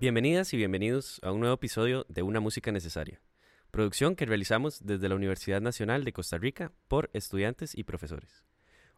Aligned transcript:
Bienvenidas 0.00 0.54
y 0.54 0.56
bienvenidos 0.56 1.20
a 1.22 1.30
un 1.30 1.40
nuevo 1.40 1.56
episodio 1.56 2.06
de 2.08 2.22
Una 2.22 2.40
Música 2.40 2.72
Necesaria, 2.72 3.20
producción 3.70 4.16
que 4.16 4.24
realizamos 4.24 4.86
desde 4.86 5.10
la 5.10 5.14
Universidad 5.14 5.60
Nacional 5.60 6.04
de 6.04 6.14
Costa 6.14 6.38
Rica 6.38 6.72
por 6.88 7.10
estudiantes 7.12 7.76
y 7.76 7.84
profesores. 7.84 8.42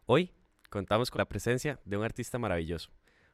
Hoy 0.05 0.31
contamos 0.69 1.11
con 1.11 1.19
la 1.19 1.25
presencia 1.25 1.77
de 1.83 1.97
un 1.97 2.05
artista 2.05 2.39
maravilloso, 2.39 2.89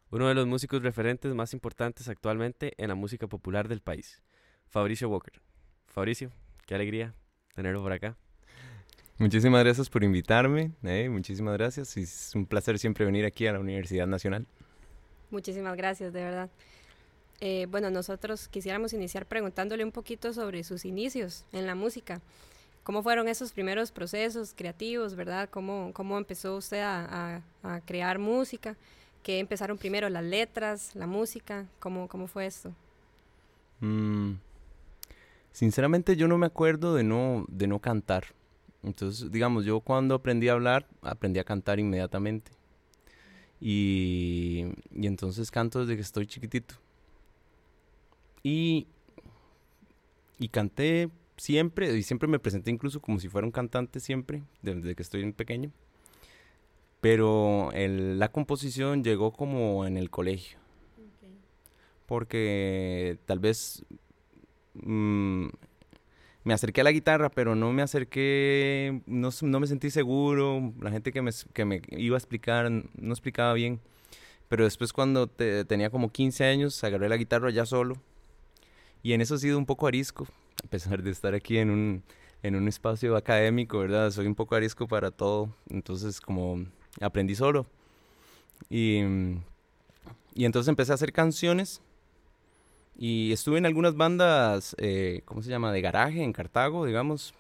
uno 0.10 0.28
de 0.28 0.34
los 0.34 0.48
músicos 0.48 0.82
referentes 0.82 1.32
más 1.36 1.54
importantes 1.54 2.10
actualmente 2.10 2.74
en 2.80 2.88
la 2.88 2.96
música 2.96 3.28
popular 3.28 3.68
del 3.68 3.82
país, 3.82 4.20
Fabricio 4.66 5.08
Walker. 5.08 5.40
Fabricio, 5.86 6.32
qué 6.66 6.74
alegría 6.74 7.14
tenerlo 7.54 7.84
por 7.84 7.92
acá. 7.92 8.18
Muchísimas 9.20 9.64
gracias 9.64 9.92
por 9.92 10.04
invitarme, 10.04 10.72
eh, 10.82 11.08
muchísimas 11.08 11.54
gracias. 11.56 11.96
Es 11.98 12.32
un 12.34 12.48
placer 12.48 12.80
siempre 12.80 13.06
venir 13.06 13.26
aquí 13.26 13.46
a 13.46 13.54
la 13.54 13.60
Universidad 13.60 14.08
Nacional. 14.08 14.48
Muchísimas 15.30 15.78
gracias, 15.78 16.12
de 16.14 16.24
verdad. 16.24 16.50
Eh, 17.42 17.68
bueno, 17.70 17.90
nosotros 17.90 18.48
quisiéramos 18.50 18.94
iniciar 18.94 19.26
preguntándole 19.26 19.84
un 19.86 19.92
poquito 19.92 20.34
sobre 20.34 20.64
sus 20.64 20.84
inicios 20.86 21.46
en 21.54 21.66
la 21.66 21.76
música. 21.76 22.22
¿Cómo 22.84 23.04
fueron 23.04 23.28
esos 23.28 23.52
primeros 23.52 23.92
procesos 23.92 24.54
creativos, 24.56 25.16
verdad? 25.16 25.50
¿Cómo, 25.50 25.92
cómo 25.94 26.18
empezó 26.18 26.58
usted 26.58 26.82
a, 26.82 27.42
crear 27.86 28.20
música? 28.20 28.76
¿Qué 29.24 29.40
empezaron 29.40 29.78
primero, 29.78 30.10
las 30.10 30.24
letras, 30.24 30.96
la 30.96 31.06
música? 31.06 31.66
¿Cómo, 31.80 32.08
cómo 32.08 32.28
fue 32.28 32.46
esto? 32.46 32.74
Mm, 33.80 34.34
sinceramente 35.52 36.16
yo 36.16 36.28
no 36.28 36.38
me 36.38 36.48
acuerdo 36.48 36.96
de 36.96 37.04
no, 37.04 37.46
de 37.48 37.68
no 37.68 37.80
cantar. 37.80 38.26
Entonces, 38.82 39.32
digamos, 39.32 39.66
yo 39.66 39.82
cuando 39.82 40.16
aprendí 40.16 40.50
a 40.50 40.54
hablar, 40.54 40.88
aprendí 41.02 41.40
a 41.40 41.44
cantar 41.44 41.80
inmediatamente. 41.80 42.52
Y, 43.62 44.66
y 44.92 45.06
entonces 45.06 45.52
canto 45.52 45.82
desde 45.82 45.96
que 45.96 46.02
estoy 46.02 46.26
chiquitito. 46.26 46.76
Y, 48.44 48.88
y 50.40 50.50
canté 50.50 51.10
siempre, 51.38 51.96
y 51.98 52.04
siempre 52.04 52.28
me 52.28 52.40
presenté 52.40 52.72
incluso 52.72 53.00
como 53.02 53.20
si 53.20 53.30
fuera 53.30 53.46
un 53.46 53.52
cantante 53.52 54.00
siempre, 54.00 54.44
desde 54.62 54.96
que 54.96 55.04
estoy 55.04 55.32
pequeño. 55.34 55.72
Pero 57.02 57.70
la 57.74 58.32
composición 58.32 59.04
llegó 59.04 59.32
como 59.32 59.86
en 59.86 59.98
el 59.98 60.10
colegio. 60.10 60.60
Porque 62.06 63.20
tal 63.26 63.40
vez 63.40 63.86
mm, 64.74 65.48
me 66.44 66.54
acerqué 66.54 66.82
a 66.82 66.84
la 66.84 66.92
guitarra, 66.92 67.30
pero 67.30 67.56
no 67.56 67.72
me 67.72 67.84
acerqué, 67.84 69.02
no, 69.06 69.30
no 69.42 69.60
me 69.60 69.68
sentí 69.68 69.92
seguro, 69.92 70.74
la 70.82 70.92
gente 70.92 71.12
que 71.12 71.22
me, 71.22 71.32
que 71.54 71.66
me, 71.66 71.82
iba 71.92 72.16
a 72.16 72.18
explicar 72.18 72.70
no 72.72 73.14
explicaba 73.14 73.54
bien. 73.54 73.80
Pero 74.48 74.64
después 74.64 74.92
cuando 74.92 75.28
tenía 75.28 75.92
como 75.92 76.12
15 76.12 76.44
años, 76.46 76.84
agarré 76.84 77.08
la 77.08 77.18
guitarra 77.18 77.52
ya 77.52 77.66
solo. 77.68 77.96
Y 79.02 79.14
en 79.14 79.22
eso 79.22 79.36
he 79.36 79.40
sido 79.40 79.58
un 79.58 79.66
poco 79.66 79.88
arisco, 79.88 80.28
a 80.64 80.68
pesar 80.68 81.02
de 81.02 81.12
estar 81.12 81.34
aquí 81.34 81.58
en 81.58 81.70
un, 81.70 82.04
en 82.44 82.56
un 82.56 82.68
espacio 82.68 83.16
académico, 83.16 83.80
¿verdad? 83.80 84.12
Soy 84.12 84.28
un 84.28 84.36
poco 84.36 84.56
arisco 84.56 84.88
para 84.88 85.12
todo. 85.12 85.54
Entonces 85.70 86.20
como 86.20 86.66
aprendí 87.02 87.36
solo. 87.36 87.66
Y, 88.70 89.00
y 90.36 90.46
entonces 90.46 90.68
empecé 90.68 90.92
a 90.92 90.96
hacer 90.96 91.14
canciones 91.14 91.82
y 93.02 93.32
estuve 93.32 93.58
en 93.60 93.66
algunas 93.66 93.96
bandas, 93.96 94.76
eh, 94.78 95.22
¿cómo 95.24 95.42
se 95.42 95.50
llama? 95.50 95.72
De 95.72 95.80
garaje 95.80 96.22
en 96.22 96.34
Cartago, 96.34 96.86
digamos. 96.86 97.34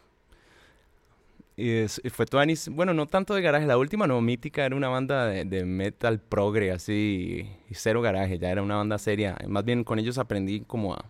Y, 1.58 1.86
fue 1.88 2.26
Tuanis, 2.26 2.70
bueno, 2.70 2.94
no 2.94 3.08
tanto 3.08 3.36
de 3.36 3.42
garaje, 3.42 3.66
la 3.66 3.78
última 3.78 4.08
no, 4.08 4.22
Mítica 4.22 4.66
era 4.66 4.78
una 4.78 4.88
banda 4.88 5.26
de, 5.26 5.66
metal 5.66 6.22
progre, 6.22 6.72
así, 6.72 7.50
y 7.70 7.73
cero 7.73 8.02
garaje, 8.02 8.39
ya 8.39 8.50
era 8.50 8.62
una 8.64 8.78
banda 8.78 8.98
seria. 8.98 9.38
Más 9.50 9.66
bien 9.66 9.83
con 9.83 10.00
ellos 10.00 10.17
aprendí 10.17 10.62
como 10.62 10.94
a, 10.94 11.04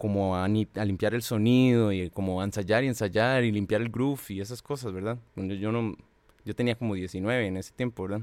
como 0.00 0.34
a, 0.34 0.48
limpiar 0.48 1.12
el 1.12 1.20
sonido 1.20 1.92
y 1.92 2.08
como 2.08 2.40
a 2.40 2.44
ensayar 2.44 2.82
y 2.84 2.86
ensayar 2.86 3.44
y 3.44 3.52
limpiar 3.52 3.82
el 3.82 3.90
groove 3.90 4.30
y 4.30 4.40
esas 4.40 4.62
cosas, 4.62 4.94
¿verdad? 4.94 5.18
Yo, 5.36 5.54
yo, 5.54 5.72
no, 5.72 5.94
yo 6.42 6.54
tenía 6.54 6.74
como 6.74 6.94
19 6.94 7.46
en 7.46 7.58
ese 7.58 7.72
tiempo, 7.72 8.04
¿verdad? 8.04 8.22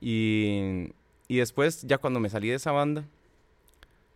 Y, 0.00 0.88
y 1.28 1.36
después, 1.36 1.82
ya 1.82 1.98
cuando 1.98 2.18
me 2.18 2.30
salí 2.30 2.48
de 2.48 2.54
esa 2.54 2.72
banda, 2.72 3.04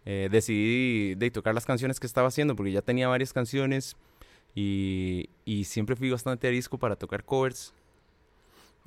eh, 0.06 0.30
decidí 0.32 1.16
de 1.16 1.30
tocar 1.30 1.54
las 1.54 1.66
canciones 1.66 2.00
que 2.00 2.06
estaba 2.06 2.28
haciendo 2.28 2.56
porque 2.56 2.72
ya 2.72 2.80
tenía 2.80 3.08
varias 3.08 3.34
canciones 3.34 3.94
y, 4.54 5.28
y 5.44 5.64
siempre 5.64 5.96
fui 5.96 6.08
bastante 6.08 6.48
arisco 6.48 6.78
para 6.78 6.96
tocar 6.96 7.24
covers. 7.24 7.74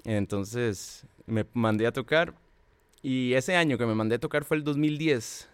Entonces 0.03 1.05
me 1.27 1.45
mandé 1.53 1.85
a 1.85 1.91
tocar 1.91 2.33
y 3.03 3.33
ese 3.33 3.55
año 3.55 3.77
que 3.77 3.85
me 3.85 3.93
mandé 3.93 4.15
a 4.15 4.19
tocar 4.19 4.45
fue 4.45 4.57
el 4.57 4.63
2010. 4.63 5.50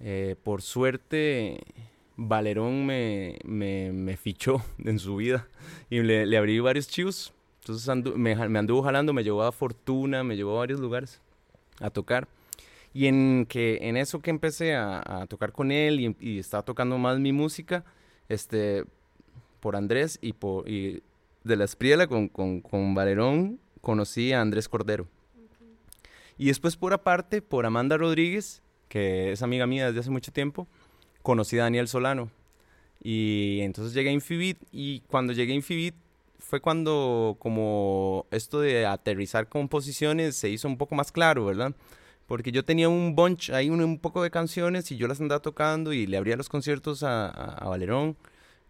Eh, 0.00 0.36
por 0.42 0.62
suerte, 0.62 1.60
Valerón 2.16 2.86
me, 2.86 3.38
me, 3.44 3.92
me, 3.92 4.16
fichó 4.16 4.62
en 4.84 4.98
su 4.98 5.16
vida 5.16 5.48
y 5.90 6.00
le, 6.00 6.26
le 6.26 6.36
abrí 6.36 6.58
varios 6.60 6.88
chivos. 6.88 7.32
Entonces 7.60 8.14
me, 8.16 8.48
me 8.48 8.58
anduvo 8.58 8.82
jalando, 8.82 9.12
me 9.12 9.24
llevó 9.24 9.42
a 9.42 9.52
Fortuna, 9.52 10.22
me 10.22 10.36
llevó 10.36 10.56
a 10.56 10.60
varios 10.60 10.80
lugares 10.80 11.20
a 11.80 11.90
tocar. 11.90 12.28
Y 12.94 13.08
en, 13.08 13.46
que, 13.46 13.78
en 13.82 13.96
eso 13.96 14.20
que 14.20 14.30
empecé 14.30 14.74
a, 14.74 15.26
tocar 15.28 15.52
con 15.52 15.70
él 15.70 16.00
y, 16.00 16.16
y, 16.18 16.38
estaba 16.38 16.62
tocando 16.62 16.96
más 16.96 17.18
mi 17.18 17.32
música, 17.32 17.84
este, 18.28 18.84
por 19.60 19.76
Andrés 19.76 20.18
y, 20.22 20.32
por, 20.32 20.68
y 20.68 21.02
de 21.44 21.56
la 21.56 21.64
Espriela 21.64 22.06
con, 22.06 22.28
con, 22.28 22.60
con 22.62 22.94
Valerón, 22.94 23.60
conocí 23.82 24.32
a 24.32 24.40
Andrés 24.40 24.68
Cordero. 24.68 25.06
Y 26.38 26.46
después 26.46 26.76
por 26.76 26.92
aparte, 26.94 27.42
por 27.42 27.66
Amanda 27.66 27.96
Rodríguez, 27.96 28.62
que 28.88 29.32
es 29.32 29.42
amiga 29.42 29.66
mía 29.66 29.86
desde 29.86 30.00
hace 30.00 30.10
mucho 30.10 30.32
tiempo, 30.32 30.66
conocí 31.22 31.58
a 31.58 31.64
Daniel 31.64 31.88
Solano. 31.88 32.30
Y 33.02 33.60
entonces 33.60 33.94
llegué 33.94 34.10
a 34.10 34.12
Infibit 34.12 34.58
y 34.72 35.00
cuando 35.00 35.32
llegué 35.32 35.52
a 35.52 35.56
Infibit 35.56 35.94
fue 36.38 36.60
cuando 36.60 37.36
como 37.38 38.26
esto 38.30 38.60
de 38.60 38.86
aterrizar 38.86 39.48
composiciones 39.48 40.36
se 40.36 40.48
hizo 40.48 40.68
un 40.68 40.78
poco 40.78 40.94
más 40.94 41.12
claro, 41.12 41.44
¿verdad? 41.44 41.74
porque 42.26 42.52
yo 42.52 42.64
tenía 42.64 42.88
un 42.88 43.14
bunch, 43.14 43.50
ahí 43.50 43.70
un, 43.70 43.98
poco 43.98 44.22
de 44.22 44.30
canciones 44.30 44.90
y 44.90 44.96
yo 44.96 45.06
las 45.06 45.20
andaba 45.20 45.40
tocando 45.40 45.92
y 45.92 46.06
le 46.06 46.16
abría 46.16 46.36
los 46.36 46.48
conciertos 46.48 47.02
a, 47.02 47.28
a, 47.28 47.68
Valerón 47.68 48.16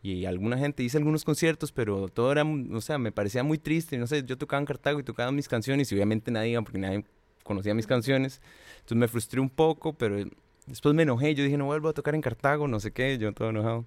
y 0.03 0.27
alguna 0.27 0.59
gente 0.59 0.83
hice 0.83 0.99
algunos 0.99 1.25
conciertos, 1.25 1.73
pero 1.73 2.09
todo 2.09 2.33
era, 2.33 2.45
o 2.45 2.81
sea, 2.81 2.99
me 2.99 3.13
parecía 3.13 3.43
muy 3.43 3.59
triste, 3.59 3.97
no 3.99 4.07
sé, 4.07 4.25
yo 4.25 4.37
tocaba 4.37 4.61
en 4.61 4.67
Cartago 4.67 5.01
y 5.01 5.03
tocaba 5.03 5.33
mis 5.33 5.49
canciones 5.49 5.91
y 5.91 5.95
obviamente 5.95 6.31
nadie, 6.31 6.61
porque 6.63 6.79
nadie 6.79 7.05
conocía 7.43 7.75
mis 7.75 7.87
canciones, 7.87 8.41
entonces 8.87 9.01
me 9.01 9.09
frustré 9.09 9.41
un 9.41 9.51
poco, 9.51 9.95
pero 9.95 10.25
después 10.67 10.95
me 10.95 11.03
enojé, 11.03 11.35
yo 11.35 11.43
dije, 11.43 11.57
no 11.57 11.65
vuelvo 11.65 11.89
a 11.89 11.93
tocar 11.93 12.15
en 12.15 12.21
Cartago, 12.21 12.69
no 12.69 12.79
sé 12.79 12.93
qué, 12.93 13.19
yo 13.19 13.33
todo 13.33 13.51
enojado. 13.51 13.85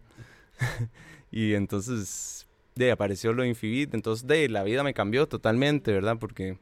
y 1.31 1.53
entonces, 1.53 2.45
de, 2.75 2.91
apareció 2.91 3.31
lo 3.31 3.45
Infinite, 3.45 3.95
entonces, 3.95 4.27
de, 4.27 4.49
la 4.49 4.61
vida 4.63 4.83
me 4.83 4.93
cambió 4.93 5.25
totalmente, 5.25 5.93
¿verdad? 5.93 6.17
Porque 6.19 6.57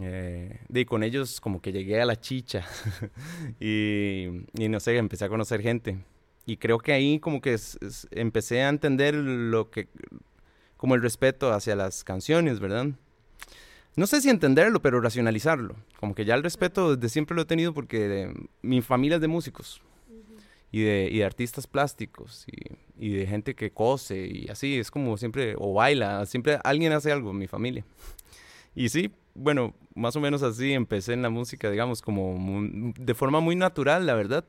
eh, 0.00 0.58
y 0.72 0.86
con 0.86 1.02
ellos 1.02 1.38
como 1.38 1.60
que 1.60 1.70
llegué 1.70 2.00
a 2.00 2.06
la 2.06 2.18
chicha 2.18 2.66
y, 3.60 4.24
no 4.54 4.80
sé, 4.80 4.96
empecé 4.96 5.26
a 5.26 5.28
conocer 5.28 5.60
gente. 5.60 5.98
Y 6.46 6.56
creo 6.56 6.78
que 6.78 6.94
ahí 6.94 7.20
como 7.20 7.42
que 7.42 7.58
empecé 8.12 8.62
a 8.62 8.70
entender 8.70 9.14
lo 9.14 9.70
que, 9.70 9.88
como 10.78 10.94
el 10.94 11.02
respeto 11.02 11.52
hacia 11.52 11.76
las 11.76 12.04
canciones, 12.04 12.58
¿verdad? 12.58 12.86
No 14.00 14.06
sé 14.06 14.22
si 14.22 14.30
entenderlo, 14.30 14.80
pero 14.80 14.98
racionalizarlo. 15.02 15.76
Como 15.98 16.14
que 16.14 16.24
ya 16.24 16.34
el 16.34 16.42
respeto 16.42 16.96
desde 16.96 17.10
siempre 17.10 17.36
lo 17.36 17.42
he 17.42 17.44
tenido 17.44 17.74
porque 17.74 18.32
mi 18.62 18.80
familia 18.80 19.16
es 19.16 19.20
de 19.20 19.28
músicos 19.28 19.82
y, 20.72 20.80
de, 20.80 21.10
y 21.12 21.18
de 21.18 21.24
artistas 21.26 21.66
plásticos 21.66 22.46
y, 22.48 23.06
y, 23.06 23.12
de 23.12 23.26
gente 23.26 23.54
que 23.54 23.72
cose 23.72 24.26
y 24.26 24.48
así, 24.48 24.78
es 24.78 24.90
como 24.90 25.18
siempre, 25.18 25.54
o 25.58 25.74
baila, 25.74 26.24
siempre 26.24 26.58
alguien 26.64 26.94
hace 26.94 27.12
algo 27.12 27.32
en 27.32 27.36
mi 27.36 27.46
familia. 27.46 27.84
Y 28.74 28.88
sí, 28.88 29.12
bueno, 29.34 29.74
más 29.94 30.16
o 30.16 30.20
menos 30.20 30.42
así 30.42 30.72
empecé 30.72 31.12
en 31.12 31.20
la 31.20 31.28
música, 31.28 31.70
digamos, 31.70 32.00
como 32.00 32.38
de 32.98 33.14
forma 33.14 33.40
muy 33.40 33.54
natural, 33.54 34.06
la 34.06 34.14
verdad. 34.14 34.46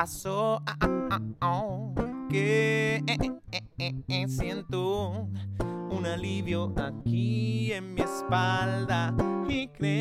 Pasó 0.00 0.62
ah, 0.64 0.78
ah, 0.80 1.20
ah, 1.42 1.62
oh, 1.62 1.92
que 2.30 3.04
eh, 3.06 3.18
eh, 3.78 3.94
eh, 4.08 4.28
siento 4.28 5.28
un 5.90 6.06
alivio 6.06 6.72
aquí 6.78 7.70
en 7.70 7.92
mi 7.92 8.00
espalda 8.00 9.14
y 9.46 9.68
creo 9.68 10.00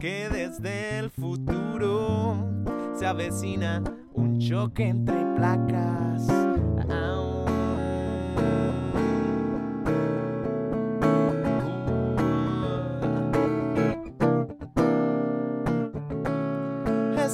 que 0.00 0.28
desde 0.28 0.98
el 0.98 1.08
futuro 1.08 2.36
se 2.96 3.06
avecina 3.06 3.80
un 4.12 4.40
choque 4.40 4.88
entre 4.88 5.14
placas. 5.36 6.45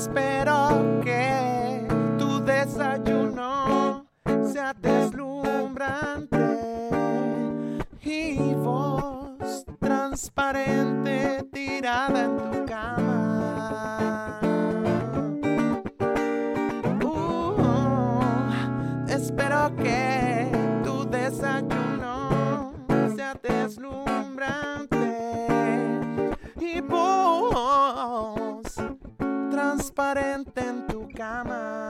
Espero 0.02 0.99
que 1.04 1.87
tu 2.19 2.44
desayuno 2.44 4.04
sea 4.52 4.75
deslumbrante 4.75 6.90
y 8.02 8.52
voz 8.54 9.64
transparente 9.78 11.46
tirada 11.52 12.25
en 12.25 12.37
tu 12.37 12.66
cama. 12.66 14.40
Uh, 17.00 18.50
espero 19.08 19.70
que 19.76 20.50
tu 20.82 21.08
desayuno 21.08 22.72
sea 23.14 23.37
deslumbrante 23.40 24.72
transparente 29.93 30.61
en 30.61 30.87
tu 30.87 31.09
cama. 31.09 31.89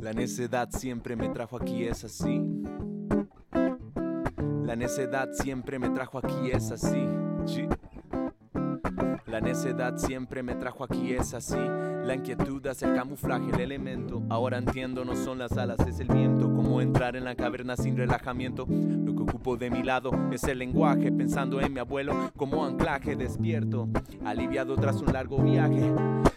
La 0.00 0.12
necedad 0.12 0.68
siempre 0.70 1.16
me 1.16 1.28
trajo 1.28 1.56
aquí, 1.56 1.84
es 1.84 2.04
así. 2.04 2.40
La 4.64 4.76
necedad 4.76 5.28
siempre 5.32 5.78
me 5.78 5.90
trajo 5.90 6.18
aquí, 6.18 6.50
es 6.52 6.70
así. 6.70 7.06
Sí. 7.46 7.68
La 9.34 9.40
necedad 9.40 9.96
siempre 9.96 10.44
me 10.44 10.54
trajo 10.54 10.84
aquí, 10.84 11.12
es 11.12 11.34
así. 11.34 11.58
La 11.58 12.14
inquietud 12.14 12.64
hace 12.68 12.86
el 12.86 12.94
camuflaje, 12.94 13.50
el 13.50 13.62
elemento. 13.62 14.22
Ahora 14.28 14.58
entiendo, 14.58 15.04
no 15.04 15.16
son 15.16 15.40
las 15.40 15.50
alas, 15.58 15.80
es 15.88 15.98
el 15.98 16.06
viento. 16.06 16.44
Como 16.54 16.80
entrar 16.80 17.16
en 17.16 17.24
la 17.24 17.34
caverna 17.34 17.76
sin 17.76 17.96
relajamiento. 17.96 18.64
Lo 18.68 19.12
que 19.12 19.22
ocupo 19.24 19.56
de 19.56 19.70
mi 19.70 19.82
lado 19.82 20.12
es 20.30 20.44
el 20.44 20.60
lenguaje, 20.60 21.10
pensando 21.10 21.60
en 21.60 21.72
mi 21.72 21.80
abuelo 21.80 22.30
como 22.36 22.64
anclaje 22.64 23.16
despierto. 23.16 23.88
Aliviado 24.24 24.76
tras 24.76 25.00
un 25.00 25.12
largo 25.12 25.42
viaje. 25.42 25.92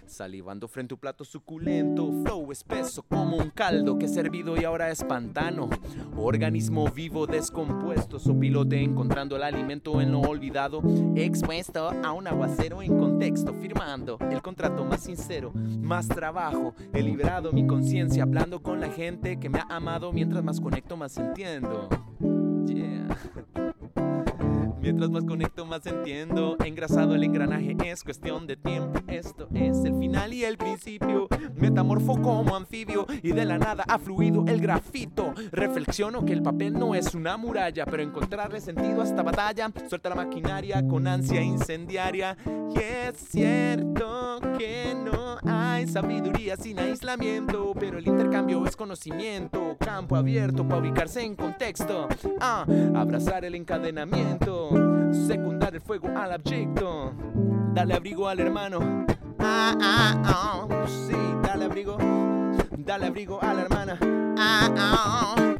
Salivando 0.08 0.70
frente 0.70 0.94
a 0.94 0.96
un 0.96 1.02
plato 1.02 1.26
suculento, 1.26 2.12
flow 2.24 2.52
espeso 2.52 3.04
como 3.04 3.36
un 3.38 3.50
caldo 3.50 4.00
que 4.00 4.06
he 4.06 4.10
servido 4.10 4.60
y 4.60 4.64
ahora 4.64 4.90
es 4.90 5.04
pantano. 5.04 5.70
Organismo 6.16 6.90
vivo 6.90 7.28
descompuesto, 7.28 8.18
sopilote 8.18 8.82
encontrando 8.82 9.36
el 9.36 9.44
alimento 9.44 10.00
en 10.00 10.14
lo 10.14 10.22
olvidado. 10.22 10.82
Expuesto 11.16 11.90
a 11.90 12.14
un 12.14 12.26
aguacero 12.26 12.82
en 12.82 12.98
contexto, 12.98 13.54
firmando 13.54 14.18
el 14.32 14.42
contrato 14.42 14.86
más 14.86 15.04
sincero, 15.04 15.52
más 15.54 16.08
trabajo. 16.08 16.74
He 16.94 17.04
liberado 17.04 17.52
mi 17.52 17.68
conciencia 17.68 18.24
hablando 18.24 18.64
con 18.64 18.80
la 18.80 18.90
gente 18.90 19.38
que 19.38 19.50
me 19.50 19.60
ha 19.60 19.68
amado. 19.76 20.14
Mientras 20.14 20.42
más 20.42 20.62
conecto, 20.62 20.96
más 20.96 21.18
entiendo. 21.18 21.90
Yeah. 22.66 23.18
Mientras 24.88 25.12
más 25.12 25.26
conecto, 25.26 25.66
más 25.66 25.86
entiendo. 25.86 26.56
Engrasado 26.64 27.14
el 27.14 27.22
engranaje 27.26 27.76
es 27.84 28.06
cuestión 28.06 28.48
de 28.48 28.56
tiempo. 28.56 29.02
Esto 29.10 29.50
es 29.54 29.84
el 29.84 30.00
final 30.00 30.32
y 30.34 30.46
el 30.46 30.58
principio. 30.58 31.28
Metamorfo 31.58 32.22
como 32.22 32.56
anfibio 32.56 33.06
y 33.22 33.34
de 33.34 33.44
la 33.44 33.58
nada 33.58 33.84
ha 33.86 34.00
fluido 34.00 34.46
el 34.48 34.62
grafito. 34.62 35.34
Reflexiono 35.52 36.24
que 36.24 36.32
el 36.32 36.42
papel 36.42 36.72
no 36.72 36.96
es 36.96 37.14
una 37.16 37.36
muralla, 37.36 37.84
pero 37.86 38.02
encontrarle 38.02 38.62
sentido 38.62 39.02
a 39.02 39.04
esta 39.04 39.24
batalla. 39.24 39.70
Suelta 39.90 40.08
la 40.08 40.16
maquinaria 40.16 40.88
con 40.88 41.06
ansia 41.06 41.42
incendiaria. 41.42 42.38
Y 42.74 42.80
es 42.80 43.18
cierto 43.18 44.40
que 44.58 44.96
no 44.96 45.38
hay 45.44 45.86
sabiduría 45.88 46.56
sin 46.56 46.80
aislamiento, 46.80 47.74
pero 47.78 47.98
el 47.98 48.08
intercambio 48.08 48.66
es 48.66 48.78
conocimiento. 48.78 49.76
Campo 49.82 50.16
abierto 50.16 50.66
para 50.66 50.80
ubicarse 50.80 51.24
en 51.24 51.36
contexto. 51.36 52.08
Ah, 52.40 52.66
abrazar 52.96 53.44
el 53.44 53.56
encadenamiento. 53.56 54.77
Secundar 55.12 55.76
el 55.76 55.82
fuego 55.82 56.08
al 56.16 56.34
abyecto. 56.34 57.14
Dale 57.74 57.94
abrigo 57.94 58.28
al 58.28 58.40
hermano. 58.40 59.06
Ah, 59.40 59.76
ah, 59.82 60.22
ah. 60.26 60.86
Sí, 60.88 61.16
dale 61.44 61.66
abrigo. 61.66 61.98
Dale 62.78 63.08
abrigo 63.08 63.42
a 63.42 63.54
la 63.54 63.62
hermana. 63.62 64.00
Ah, 64.38 64.70
ah. 64.78 65.56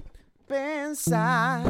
Pensar 0.48 1.64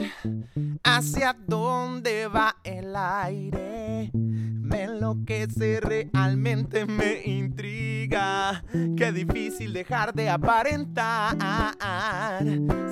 hacia 0.84 1.36
dónde 1.48 2.28
va 2.28 2.58
el 2.64 2.96
aire. 2.96 4.12
Me 4.14 4.84
enloquece, 4.84 5.80
realmente 5.80 6.86
me 6.86 7.24
intriga. 7.26 8.64
Qué 8.96 9.12
difícil 9.12 9.74
dejar 9.74 10.14
de 10.14 10.30
aparentar. 10.30 11.36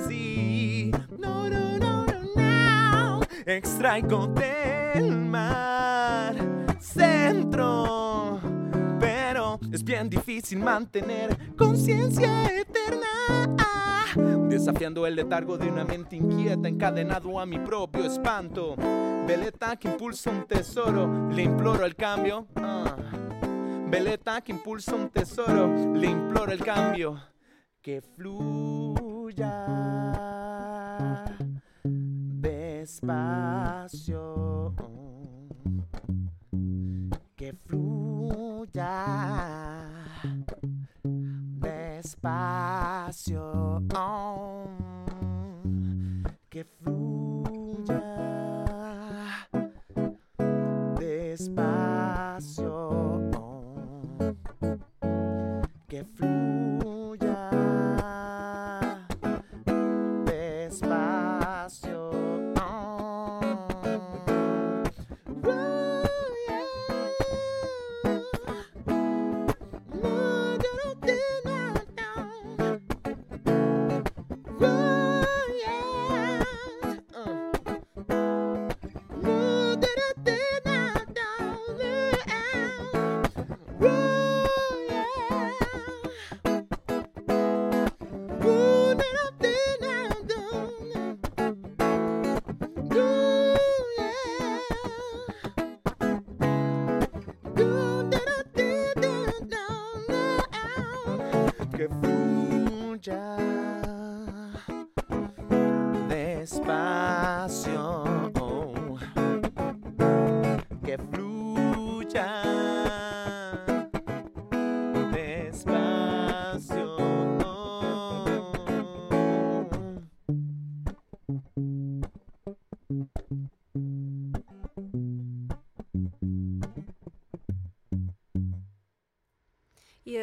Sí, 0.08 0.90
no, 1.18 1.48
no, 1.48 1.78
no. 1.78 2.05
Extraigo 3.48 4.26
del 4.26 5.14
mar 5.14 6.34
centro. 6.80 8.40
Pero 8.98 9.60
es 9.70 9.84
bien 9.84 10.10
difícil 10.10 10.58
mantener 10.58 11.54
conciencia 11.54 12.46
eterna. 12.46 13.06
Desafiando 14.48 15.06
el 15.06 15.14
letargo 15.14 15.56
de 15.56 15.68
una 15.68 15.84
mente 15.84 16.16
inquieta, 16.16 16.66
encadenado 16.66 17.38
a 17.38 17.46
mi 17.46 17.60
propio 17.60 18.04
espanto. 18.04 18.74
Veleta 19.28 19.76
que 19.76 19.92
impulsa 19.92 20.30
un 20.30 20.44
tesoro, 20.44 21.30
le 21.30 21.42
imploro 21.42 21.86
el 21.86 21.94
cambio. 21.94 22.48
Ah. 22.56 22.96
Veleta 23.88 24.40
que 24.40 24.50
impulsa 24.50 24.96
un 24.96 25.08
tesoro, 25.10 25.94
le 25.94 26.08
imploro 26.08 26.50
el 26.50 26.64
cambio. 26.64 27.22
Que 27.80 28.00
fluya 28.00 29.75
despacio. 32.96 34.74
Que 37.36 37.52
fluya 37.52 38.94
despacio. 41.60 42.22
Que 46.48 46.64
fluya 46.64 46.95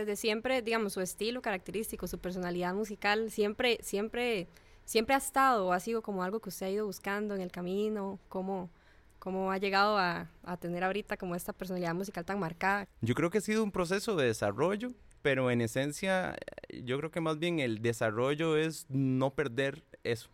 desde 0.06 0.16
siempre, 0.16 0.62
digamos, 0.62 0.94
su 0.94 1.02
estilo 1.02 1.42
característico, 1.42 2.08
su 2.08 2.20
personalidad 2.20 2.74
musical, 2.74 3.32
siempre, 3.32 3.80
siempre, 3.82 4.48
siempre 4.86 5.16
ha 5.16 5.18
estado 5.18 5.68
o 5.68 5.74
ha 5.74 5.80
sido 5.80 6.02
como 6.02 6.24
algo 6.24 6.40
que 6.40 6.50
usted 6.50 6.68
ha 6.68 6.70
ido 6.70 6.86
buscando 6.86 7.36
en 7.36 7.42
el 7.42 7.52
camino, 7.52 8.20
cómo, 8.30 8.70
cómo 9.20 9.52
ha 9.52 9.58
llegado 9.58 9.98
a, 9.98 10.30
a 10.44 10.58
tener 10.58 10.84
ahorita 10.84 11.18
como 11.18 11.36
esta 11.36 11.54
personalidad 11.54 11.96
musical 11.96 12.26
tan 12.26 12.40
marcada. 12.40 12.88
Yo 13.02 13.16
creo 13.16 13.30
que 13.30 13.38
ha 13.38 13.42
sido 13.42 13.64
un 13.64 13.72
proceso 13.72 14.16
de 14.16 14.28
desarrollo, 14.28 14.92
pero 15.22 15.50
en 15.50 15.62
esencia 15.62 16.36
yo 16.84 16.98
creo 16.98 17.12
que 17.12 17.22
más 17.22 17.40
bien 17.40 17.60
el 17.60 17.82
desarrollo 17.82 18.58
es 18.58 18.86
no 18.90 19.34
perder 19.34 19.84
eso. 20.04 20.30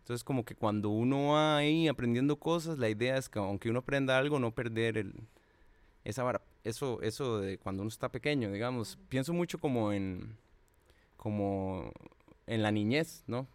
Entonces 0.00 0.24
como 0.24 0.44
que 0.44 0.54
cuando 0.54 0.88
uno 0.88 1.32
va 1.34 1.58
ahí 1.58 1.86
aprendiendo 1.86 2.38
cosas, 2.38 2.78
la 2.78 2.88
idea 2.88 3.18
es 3.18 3.28
que 3.28 3.38
aunque 3.38 3.68
uno 3.68 3.80
aprenda 3.80 4.16
algo, 4.16 4.38
no 4.38 4.54
perder 4.54 4.96
el, 4.96 5.14
esa 6.02 6.22
vara 6.22 6.40
eso, 6.68 7.00
eso 7.02 7.40
de 7.40 7.58
cuando 7.58 7.82
uno 7.82 7.88
está 7.88 8.08
pequeño, 8.10 8.50
digamos, 8.52 8.98
pienso 9.08 9.32
mucho 9.32 9.58
como 9.58 9.92
en, 9.92 10.36
como 11.16 11.92
en 12.46 12.62
la 12.62 12.70
niñez, 12.70 13.24
¿no? 13.26 13.46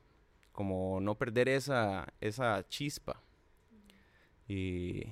Como 0.52 1.00
no 1.02 1.16
perder 1.16 1.50
esa, 1.50 2.08
esa 2.22 2.66
chispa. 2.68 3.20
Y, 4.48 5.08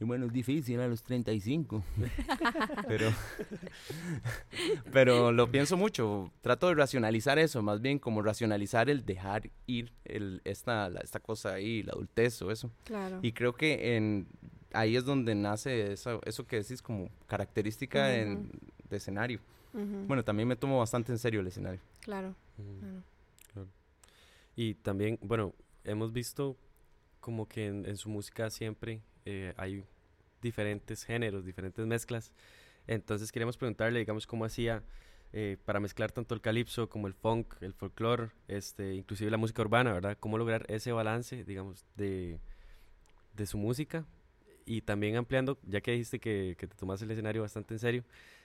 y 0.00 0.04
bueno, 0.04 0.26
es 0.26 0.32
difícil 0.32 0.80
a 0.80 0.86
los 0.86 1.02
35. 1.02 1.82
pero, 2.88 3.12
pero 4.92 5.32
lo 5.32 5.50
pienso 5.50 5.76
mucho. 5.76 6.30
Trato 6.40 6.68
de 6.68 6.74
racionalizar 6.74 7.38
eso, 7.38 7.62
más 7.62 7.80
bien 7.80 7.98
como 7.98 8.22
racionalizar 8.22 8.88
el 8.88 9.04
dejar 9.04 9.50
ir 9.66 9.92
el, 10.04 10.40
esta, 10.44 10.88
esta 11.02 11.20
cosa 11.20 11.54
ahí, 11.54 11.82
la 11.82 11.92
adultez 11.92 12.40
o 12.42 12.50
eso. 12.50 12.70
Claro. 12.84 13.18
Y 13.22 13.32
creo 13.32 13.54
que 13.54 13.96
en, 13.96 14.28
ahí 14.72 14.96
es 14.96 15.04
donde 15.04 15.34
nace 15.34 15.92
eso, 15.92 16.20
eso 16.24 16.46
que 16.46 16.56
decís 16.56 16.82
como 16.82 17.10
característica 17.26 18.06
de 18.06 18.38
escenario. 18.90 19.40
Bueno, 19.72 20.24
también 20.24 20.48
me 20.48 20.56
tomo 20.56 20.78
bastante 20.78 21.12
en 21.12 21.18
serio 21.18 21.40
el 21.40 21.46
escenario. 21.46 21.80
Claro, 22.00 22.34
Y 24.56 24.74
también, 24.74 25.18
bueno, 25.22 25.54
hemos 25.84 26.12
visto 26.12 26.56
como 27.20 27.46
que 27.46 27.66
en, 27.66 27.96
su 27.96 28.08
música 28.08 28.50
siempre 28.50 29.00
eh, 29.24 29.54
hay 29.56 29.84
diferentes 30.42 31.04
géneros, 31.04 31.44
diferentes 31.44 31.86
mezclas. 31.86 32.32
Entonces 32.86 33.30
queremos 33.30 33.56
preguntarle, 33.56 34.00
digamos, 34.00 34.26
cómo 34.26 34.44
hacía 34.44 34.82
eh, 35.32 35.58
para 35.64 35.78
mezclar 35.78 36.10
tanto 36.10 36.34
el 36.34 36.40
calipso 36.40 36.88
como 36.88 37.06
el 37.06 37.14
funk, 37.14 37.54
el 37.60 37.74
folclore, 37.74 38.30
este, 38.48 38.94
inclusive 38.94 39.30
la 39.30 39.36
música 39.36 39.62
urbana, 39.62 39.92
¿verdad? 39.92 40.16
Cómo 40.18 40.38
lograr 40.38 40.64
ese 40.68 40.90
balance, 40.90 41.44
digamos, 41.44 41.84
de, 41.96 42.40
de 43.36 43.46
su 43.46 43.58
música 43.58 44.06
y 44.68 44.82
también 44.82 45.16
ampliando, 45.16 45.58
ya 45.66 45.80
que 45.80 45.92
dijiste 45.92 46.20
que, 46.20 46.54
que 46.58 46.66
te 46.66 46.76
tomas 46.76 47.00
el 47.00 47.10
escenario 47.10 47.40
bastante 47.40 47.72
en 47.72 47.80
serio, 47.80 48.04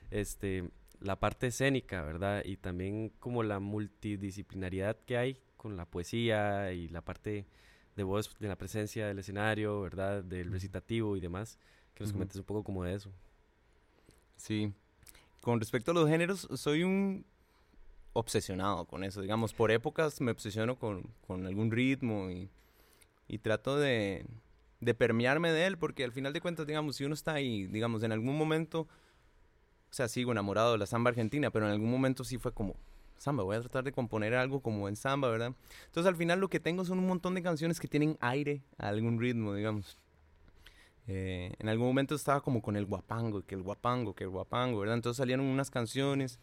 este, 0.10 0.70
la 1.02 1.20
parte 1.20 1.48
escénica, 1.48 2.02
¿verdad? 2.02 2.44
Y 2.46 2.56
también 2.56 3.10
como 3.20 3.44
la 3.44 3.60
multidisciplinariedad 3.60 4.98
que 5.06 5.18
hay 5.18 5.38
con 5.58 5.76
la 5.76 5.86
poesía 5.86 6.72
y 6.72 6.88
la 6.88 7.02
parte 7.02 7.46
de 7.98 8.04
voz, 8.04 8.34
de 8.40 8.48
la 8.48 8.56
presencia 8.56 9.06
del 9.06 9.20
escenario, 9.20 9.82
¿verdad? 9.82 10.24
Del 10.24 10.50
recitativo 10.50 11.18
y 11.18 11.20
demás. 11.20 11.60
Que 11.94 12.06
nos 12.06 12.14
comentes 12.14 12.38
un 12.38 12.46
poco 12.46 12.64
como 12.64 12.86
de 12.86 12.96
eso. 12.96 13.12
Sí. 14.38 14.74
Con 15.42 15.60
respecto 15.60 15.92
a 15.92 15.94
los 15.94 16.10
géneros, 16.10 16.48
soy 16.56 16.84
un 16.84 17.26
obsesionado 18.14 18.86
con 18.86 19.04
eso. 19.04 19.22
Digamos, 19.22 19.54
por 19.54 19.72
épocas 19.72 20.22
me 20.22 20.32
obsesiono 20.32 20.80
con, 20.80 21.04
con 21.28 21.46
algún 21.46 21.70
ritmo 21.70 22.32
y, 22.32 22.50
y 23.28 23.40
trato 23.40 23.78
de, 23.78 24.26
de 24.84 24.94
permearme 24.94 25.52
de 25.52 25.66
él, 25.66 25.78
porque 25.78 26.04
al 26.04 26.12
final 26.12 26.34
de 26.34 26.42
cuentas, 26.42 26.68
digamos, 26.68 26.96
si 26.96 27.06
uno 27.06 27.14
está 27.14 27.34
ahí, 27.34 27.68
digamos, 27.68 28.04
en 28.04 28.12
algún 28.12 28.38
momento, 28.38 28.82
o 28.82 28.88
sea, 29.90 30.08
sigo 30.08 30.32
enamorado 30.32 30.74
de 30.74 30.78
la 30.78 30.86
samba 30.86 31.10
argentina, 31.10 31.52
pero 31.52 31.66
en 31.66 31.72
algún 31.72 31.90
momento 31.90 32.24
sí 32.24 32.38
fue 32.38 32.54
como, 32.54 32.76
samba, 33.18 33.44
voy 33.44 33.56
a 33.56 33.62
tratar 33.62 33.84
de 33.84 33.92
componer 33.92 34.36
algo 34.36 34.62
como 34.62 34.88
en 34.88 34.96
samba, 34.96 35.30
¿verdad? 35.30 35.54
Entonces 35.86 36.08
al 36.10 36.16
final 36.16 36.40
lo 36.40 36.50
que 36.50 36.60
tengo 36.60 36.86
son 36.86 37.00
un 37.00 37.08
montón 37.08 37.36
de 37.36 37.42
canciones 37.42 37.80
que 37.80 37.88
tienen 37.88 38.18
aire 38.20 38.62
a 38.78 38.90
algún 38.90 39.20
ritmo, 39.20 39.54
digamos. 39.54 39.98
Eh, 41.08 41.54
en 41.60 41.70
algún 41.70 41.88
momento 41.88 42.16
estaba 42.16 42.42
como 42.42 42.62
con 42.62 42.76
el 42.76 42.86
guapango, 42.86 43.46
que 43.46 43.56
el 43.56 43.62
guapango, 43.62 44.14
que 44.14 44.24
el 44.24 44.30
guapango, 44.30 44.80
¿verdad? 44.80 44.96
Entonces 44.96 45.18
salieron 45.18 45.46
unas 45.46 45.70
canciones 45.70 46.40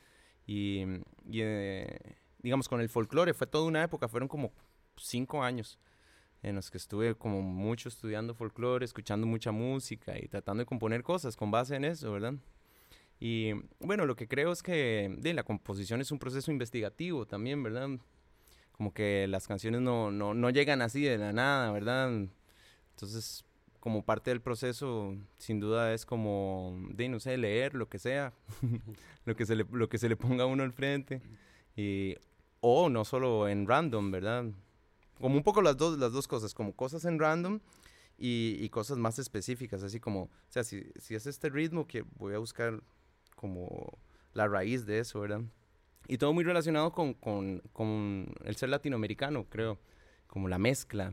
y, 0.47 0.85
eh, 1.33 1.99
digamos, 2.39 2.69
con 2.69 2.81
el 2.81 2.89
folclore 2.89 3.35
fue 3.35 3.47
toda 3.47 3.65
una 3.65 3.83
época, 3.83 4.09
fueron 4.09 4.29
como 4.29 4.53
cinco 4.97 5.43
años 5.43 5.79
en 6.43 6.55
los 6.55 6.71
que 6.71 6.79
estuve 6.79 7.15
como 7.15 7.43
mucho 7.43 7.89
estudiando 7.89 8.35
folclore, 8.35 8.85
escuchando 8.85 9.27
mucha 9.27 9.53
música 9.53 10.19
y 10.19 10.29
tratando 10.29 10.63
de 10.63 10.67
componer 10.67 11.03
cosas 11.03 11.37
con 11.37 11.51
base 11.51 11.77
en 11.77 11.85
eso, 11.85 12.13
¿verdad? 12.13 12.35
Y 13.19 13.53
bueno, 13.81 14.07
lo 14.07 14.17
que 14.17 14.27
creo 14.27 14.51
es 14.51 14.63
que 14.63 15.15
de, 15.19 15.35
la 15.35 15.43
composición 15.43 16.01
es 16.01 16.11
un 16.11 16.19
proceso 16.19 16.51
investigativo 16.51 17.27
también, 17.27 17.63
¿verdad? 17.63 17.91
Como 18.73 18.95
que 18.95 19.27
las 19.29 19.47
canciones 19.47 19.83
no, 19.83 20.11
no, 20.11 20.33
no 20.33 20.49
llegan 20.49 20.81
así 20.81 21.03
de 21.03 21.19
la 21.19 21.33
nada, 21.33 21.71
¿verdad? 21.71 22.11
Entonces, 22.93 23.45
como 23.79 24.05
parte 24.05 24.31
del 24.31 24.41
proceso, 24.41 25.15
sin 25.37 25.61
duda 25.61 25.93
es 25.93 26.07
como, 26.07 26.79
de, 26.91 27.11
no 27.11 27.21
sé, 27.21 27.37
leer 27.37 27.75
lo 27.75 27.91
que 27.91 27.99
sea, 27.99 28.33
lo, 29.27 29.37
que 29.37 29.45
se 29.45 29.55
le, 29.55 29.67
lo 29.71 29.91
que 29.91 29.99
se 29.99 30.09
le 30.09 30.17
ponga 30.17 30.45
a 30.45 30.47
uno 30.47 30.63
al 30.63 30.73
frente. 30.73 31.21
Y, 31.77 32.17
o 32.61 32.89
no 32.89 33.05
solo 33.05 33.49
en 33.49 33.67
random, 33.67 34.11
¿verdad? 34.11 34.47
Como 35.21 35.37
un 35.37 35.43
poco 35.43 35.63
las 35.63 35.77
dos, 35.77 35.99
las 35.99 36.13
dos 36.13 36.27
cosas, 36.27 36.55
como 36.55 36.75
cosas 36.75 37.05
en 37.05 37.19
random 37.19 37.61
y, 38.19 38.69
cosas 38.71 38.99
más 38.99 39.19
específicas, 39.19 39.83
así 39.83 40.01
como, 40.01 40.25
o 40.25 40.31
sea, 40.49 40.65
si, 40.65 40.85
si 40.97 41.15
es 41.15 41.27
este 41.27 41.49
ritmo 41.49 41.87
que 41.87 42.05
voy 42.19 42.35
a 42.35 42.39
buscar 42.39 42.83
como 43.35 43.99
la 44.35 44.47
raíz 44.47 44.85
de 44.87 44.99
eso, 44.99 45.21
¿verdad? 45.21 45.43
Y 46.07 46.19
todo 46.19 46.33
muy 46.33 46.45
relacionado 46.45 46.93
con, 46.93 47.15
con, 47.15 47.63
con 47.73 48.33
el 48.45 48.57
ser 48.57 48.69
latinoamericano, 48.69 49.47
creo, 49.49 49.79
como 50.27 50.49
la 50.49 50.59
mezcla 50.59 51.13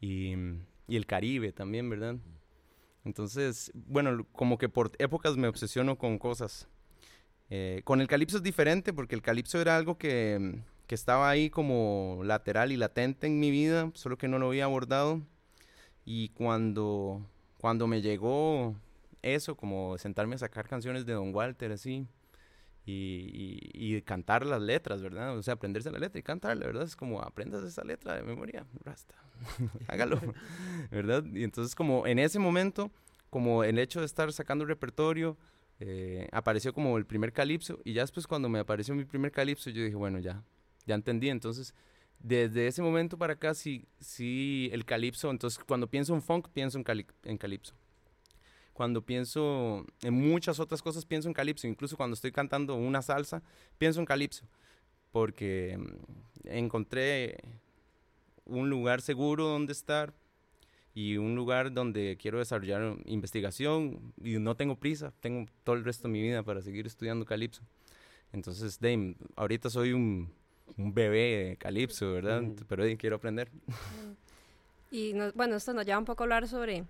y, 0.00 0.34
y, 0.86 0.96
el 0.96 1.06
Caribe 1.06 1.52
también, 1.52 1.88
¿verdad? 1.88 2.16
Entonces, 3.04 3.70
bueno, 3.74 4.26
como 4.32 4.58
que 4.58 4.68
por 4.68 4.92
épocas 4.98 5.36
me 5.36 5.48
obsesiono 5.48 5.96
con 5.96 6.18
cosas. 6.18 6.68
Eh, 7.48 7.82
con 7.84 8.00
el 8.00 8.08
calipso 8.08 8.38
es 8.38 8.42
diferente 8.42 8.92
porque 8.92 9.14
el 9.14 9.22
calipso 9.22 9.60
era 9.60 9.76
algo 9.76 9.96
que 9.96 10.60
que 10.86 10.94
estaba 10.94 11.28
ahí 11.28 11.50
como 11.50 12.20
lateral 12.24 12.72
y 12.72 12.76
latente 12.76 13.26
en 13.26 13.40
mi 13.40 13.50
vida, 13.50 13.90
solo 13.94 14.18
que 14.18 14.28
no 14.28 14.38
lo 14.38 14.48
había 14.48 14.64
abordado. 14.64 15.20
Y 16.04 16.28
cuando, 16.30 17.26
cuando 17.58 17.86
me 17.86 18.02
llegó 18.02 18.76
eso, 19.22 19.56
como 19.56 19.98
sentarme 19.98 20.36
a 20.36 20.38
sacar 20.38 20.68
canciones 20.68 21.06
de 21.06 21.14
Don 21.14 21.34
Walter, 21.34 21.72
así, 21.72 22.06
y, 22.88 23.58
y, 23.74 24.00
cantar 24.02 24.46
las 24.46 24.62
letras, 24.62 25.02
¿verdad? 25.02 25.36
O 25.36 25.42
sea, 25.42 25.54
aprenderse 25.54 25.90
la 25.90 25.98
letra 25.98 26.20
y 26.20 26.22
cantarla, 26.22 26.66
¿verdad? 26.66 26.84
Es 26.84 26.94
como, 26.94 27.20
aprendas 27.20 27.64
esa 27.64 27.82
letra 27.82 28.14
de 28.14 28.22
memoria, 28.22 28.64
rasta, 28.84 29.16
hágalo, 29.88 30.20
¿verdad? 30.92 31.24
Y 31.32 31.42
entonces 31.42 31.74
como 31.74 32.06
en 32.06 32.20
ese 32.20 32.38
momento, 32.38 32.92
como 33.28 33.64
el 33.64 33.80
hecho 33.80 33.98
de 33.98 34.06
estar 34.06 34.32
sacando 34.32 34.64
repertorio, 34.64 35.36
eh, 35.80 36.28
apareció 36.30 36.72
como 36.72 36.96
el 36.96 37.06
primer 37.06 37.32
calipso, 37.32 37.80
y 37.84 37.92
ya 37.92 38.02
después 38.02 38.28
cuando 38.28 38.48
me 38.48 38.60
apareció 38.60 38.94
mi 38.94 39.04
primer 39.04 39.32
calipso, 39.32 39.68
yo 39.70 39.82
dije, 39.82 39.96
bueno, 39.96 40.20
ya, 40.20 40.44
ya 40.86 40.94
entendí. 40.94 41.28
Entonces, 41.28 41.74
desde 42.18 42.66
ese 42.66 42.82
momento 42.82 43.18
para 43.18 43.34
acá, 43.34 43.54
sí, 43.54 43.86
sí, 44.00 44.70
el 44.72 44.84
calipso, 44.84 45.30
entonces 45.30 45.62
cuando 45.66 45.88
pienso 45.88 46.14
en 46.14 46.22
funk, 46.22 46.48
pienso 46.52 46.78
en, 46.78 46.84
en 47.24 47.38
calipso. 47.38 47.74
Cuando 48.72 49.00
pienso 49.02 49.86
en 50.02 50.14
muchas 50.14 50.60
otras 50.60 50.82
cosas, 50.82 51.06
pienso 51.06 51.28
en 51.28 51.34
calipso. 51.34 51.66
Incluso 51.66 51.96
cuando 51.96 52.14
estoy 52.14 52.30
cantando 52.30 52.74
una 52.74 53.00
salsa, 53.00 53.42
pienso 53.78 54.00
en 54.00 54.06
calipso. 54.06 54.44
Porque 55.12 55.78
mm, 55.78 56.48
encontré 56.48 57.38
un 58.44 58.68
lugar 58.68 59.00
seguro 59.00 59.46
donde 59.46 59.72
estar 59.72 60.12
y 60.94 61.16
un 61.16 61.34
lugar 61.34 61.72
donde 61.72 62.16
quiero 62.20 62.38
desarrollar 62.38 62.96
investigación 63.06 64.12
y 64.22 64.38
no 64.38 64.56
tengo 64.56 64.76
prisa, 64.76 65.12
tengo 65.20 65.46
todo 65.64 65.76
el 65.76 65.84
resto 65.84 66.08
de 66.08 66.12
mi 66.12 66.22
vida 66.22 66.42
para 66.42 66.60
seguir 66.60 66.86
estudiando 66.86 67.24
calipso. 67.24 67.62
Entonces, 68.32 68.78
Dame, 68.80 69.16
ahorita 69.36 69.70
soy 69.70 69.92
un 69.92 70.30
un 70.76 70.92
bebé 70.92 71.48
de 71.48 71.56
calipso, 71.56 72.12
¿verdad? 72.12 72.42
Pero 72.68 72.84
quiero 72.98 73.16
aprender. 73.16 73.50
Y 74.90 75.14
bueno, 75.34 75.56
esto 75.56 75.72
nos 75.72 75.84
lleva 75.84 75.98
un 75.98 76.04
poco 76.04 76.22
a 76.22 76.24
hablar 76.24 76.48
sobre 76.48 76.84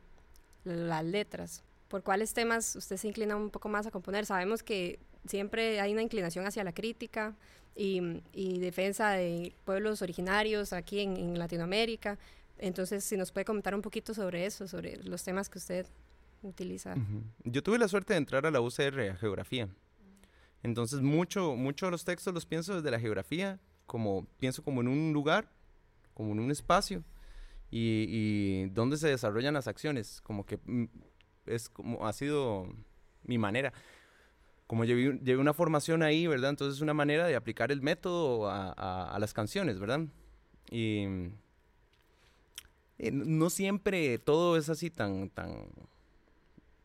las 0.64 1.04
letras. 1.04 1.62
¿Por 1.88 2.02
cuáles 2.02 2.34
temas 2.34 2.76
usted 2.76 2.96
se 2.96 3.08
inclina 3.08 3.36
un 3.36 3.50
poco 3.50 3.68
más 3.68 3.86
a 3.86 3.90
componer? 3.90 4.26
Sabemos 4.26 4.62
que 4.62 4.98
siempre 5.26 5.80
hay 5.80 5.92
una 5.92 6.02
inclinación 6.02 6.46
hacia 6.46 6.64
la 6.64 6.72
crítica 6.72 7.34
y, 7.74 8.22
y 8.32 8.58
defensa 8.58 9.10
de 9.10 9.54
pueblos 9.64 10.02
originarios 10.02 10.72
aquí 10.72 11.00
en, 11.00 11.38
Latinoamérica. 11.38 12.18
Entonces, 12.58 13.04
si 13.04 13.16
nos 13.16 13.30
puede 13.30 13.44
comentar 13.44 13.74
un 13.74 13.82
poquito 13.82 14.14
sobre 14.14 14.46
eso, 14.46 14.66
sobre 14.66 14.96
los 15.04 15.22
temas 15.22 15.48
que 15.48 15.58
usted 15.58 15.86
utiliza. 16.42 16.94
Yo 17.44 17.62
tuve 17.62 17.78
la 17.78 17.88
suerte 17.88 18.14
de 18.14 18.18
entrar 18.18 18.46
a 18.46 18.50
la 18.50 18.60
UCR, 18.60 19.10
a 19.10 19.16
Geografía. 19.16 19.68
Entonces, 20.62 21.00
mucho, 21.00 21.54
mucho 21.54 21.86
de 21.86 21.92
los 21.92 22.04
textos 22.04 22.34
los 22.34 22.46
pienso 22.46 22.74
desde 22.74 22.90
la 22.90 22.98
geografía, 22.98 23.60
como 23.86 24.26
pienso 24.38 24.62
como 24.62 24.80
en 24.80 24.88
un 24.88 25.12
lugar, 25.12 25.50
como 26.14 26.32
en 26.32 26.40
un 26.40 26.50
espacio, 26.50 27.04
y, 27.70 28.06
y 28.08 28.66
donde 28.70 28.96
se 28.96 29.08
desarrollan 29.08 29.54
las 29.54 29.68
acciones, 29.68 30.20
como 30.22 30.46
que 30.46 30.58
mm, 30.64 30.84
es 31.46 31.68
como 31.68 32.06
ha 32.06 32.12
sido 32.12 32.68
mi 33.24 33.38
manera. 33.38 33.72
como 34.66 34.84
llevé, 34.84 35.18
llevé, 35.22 35.38
una 35.38 35.54
formación 35.54 36.02
ahí, 36.02 36.26
¿verdad? 36.26 36.50
Entonces 36.50 36.76
es 36.76 36.82
una 36.82 36.94
manera 36.94 37.26
de 37.26 37.36
aplicar 37.36 37.70
el 37.72 37.82
método 37.82 38.48
a, 38.48 38.72
a, 39.14 39.18
las 39.18 39.32
canciones, 39.32 39.78
¿verdad? 39.78 40.00
Y, 40.70 41.06
y, 42.98 43.10
no 43.12 43.50
siempre 43.50 44.18
todo 44.18 44.56
es 44.56 44.68
así 44.68 44.90
tan, 44.90 45.30
tan, 45.30 45.68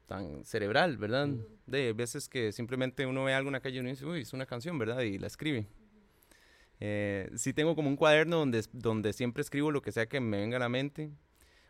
tan 0.08 0.43
cerebral, 0.46 0.98
¿verdad? 0.98 1.29
De 1.65 1.93
veces 1.93 2.27
que 2.27 2.51
simplemente 2.51 3.05
uno 3.05 3.24
ve 3.24 3.34
algo 3.34 3.50
en 3.50 3.53
la 3.53 3.62
calle 3.62 3.77
y 3.77 3.79
uno 3.79 3.89
dice, 3.89 4.05
uy, 4.05 4.22
es 4.22 4.34
una 4.34 4.46
canción, 4.46 4.77
¿verdad? 4.77 5.01
Y 5.01 5.17
la 5.17 5.27
escribe. 5.27 5.67
Eh, 6.84 7.30
sí 7.36 7.54
tengo 7.54 7.76
como 7.76 7.90
un 7.90 7.96
cuaderno 7.96 8.38
donde, 8.38 8.66
donde 8.74 9.14
siempre 9.14 9.42
escribo 9.42 9.72
lo 9.72 9.84
que 9.84 9.92
sea 9.92 10.08
que 10.08 10.20
me 10.20 10.40
venga 10.40 10.58
a 10.58 10.60
la 10.60 10.70
mente. 10.70 11.12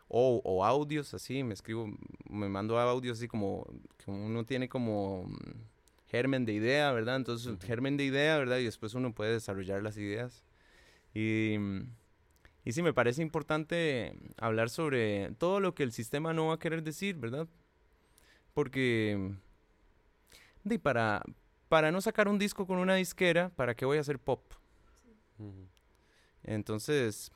O, 0.08 0.40
o 0.44 0.64
audios, 0.64 1.14
así, 1.14 1.42
me 1.44 1.54
escribo, 1.54 1.86
me 2.28 2.48
mando 2.48 2.78
audios 2.78 3.18
así 3.18 3.28
como, 3.28 3.66
como 4.04 4.26
uno 4.26 4.44
tiene 4.44 4.68
como 4.68 5.30
germen 6.06 6.44
de 6.44 6.52
idea, 6.52 6.92
¿verdad? 6.92 7.16
Entonces, 7.16 7.56
germen 7.62 7.96
de 7.96 8.04
idea, 8.04 8.36
¿verdad? 8.38 8.58
Y 8.58 8.64
después 8.64 8.94
uno 8.94 9.14
puede 9.14 9.32
desarrollar 9.32 9.82
las 9.82 9.96
ideas. 9.96 10.44
Y, 11.14 11.56
y 12.64 12.72
sí, 12.72 12.82
me 12.82 12.92
parece 12.92 13.22
importante 13.22 14.14
hablar 14.38 14.70
sobre 14.70 15.32
todo 15.38 15.60
lo 15.60 15.74
que 15.74 15.82
el 15.82 15.92
sistema 15.92 16.32
no 16.34 16.48
va 16.48 16.54
a 16.54 16.58
querer 16.58 16.82
decir, 16.82 17.16
¿verdad? 17.16 17.48
Porque, 18.54 19.34
de, 20.64 20.78
para, 20.78 21.22
para 21.68 21.90
no 21.90 22.00
sacar 22.02 22.28
un 22.28 22.38
disco 22.38 22.66
con 22.66 22.78
una 22.78 22.94
disquera, 22.96 23.50
¿para 23.50 23.74
qué 23.74 23.86
voy 23.86 23.98
a 23.98 24.02
hacer 24.02 24.18
pop? 24.18 24.42
Entonces, 26.44 27.30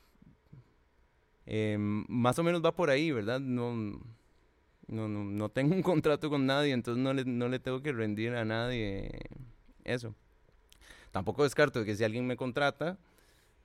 em, 1.45 2.05
más 2.07 2.37
o 2.39 2.43
menos 2.43 2.63
va 2.63 2.73
por 2.73 2.89
ahí, 2.89 3.11
¿verdad? 3.11 3.39
No, 3.39 3.73
no, 4.87 5.07
no, 5.07 5.23
no 5.23 5.49
tengo 5.49 5.75
un 5.75 5.81
contrato 5.81 6.29
con 6.29 6.45
nadie, 6.45 6.73
entonces 6.73 7.03
no 7.03 7.13
le, 7.13 7.25
no 7.25 7.47
le 7.49 7.59
tengo 7.59 7.81
que 7.81 7.91
rendir 7.91 8.35
a 8.35 8.45
nadie 8.45 9.09
eso. 9.83 10.13
Tampoco 11.11 11.43
descarto 11.43 11.83
que 11.83 11.95
si 11.95 12.03
alguien 12.03 12.27
me 12.27 12.37
contrata, 12.37 12.97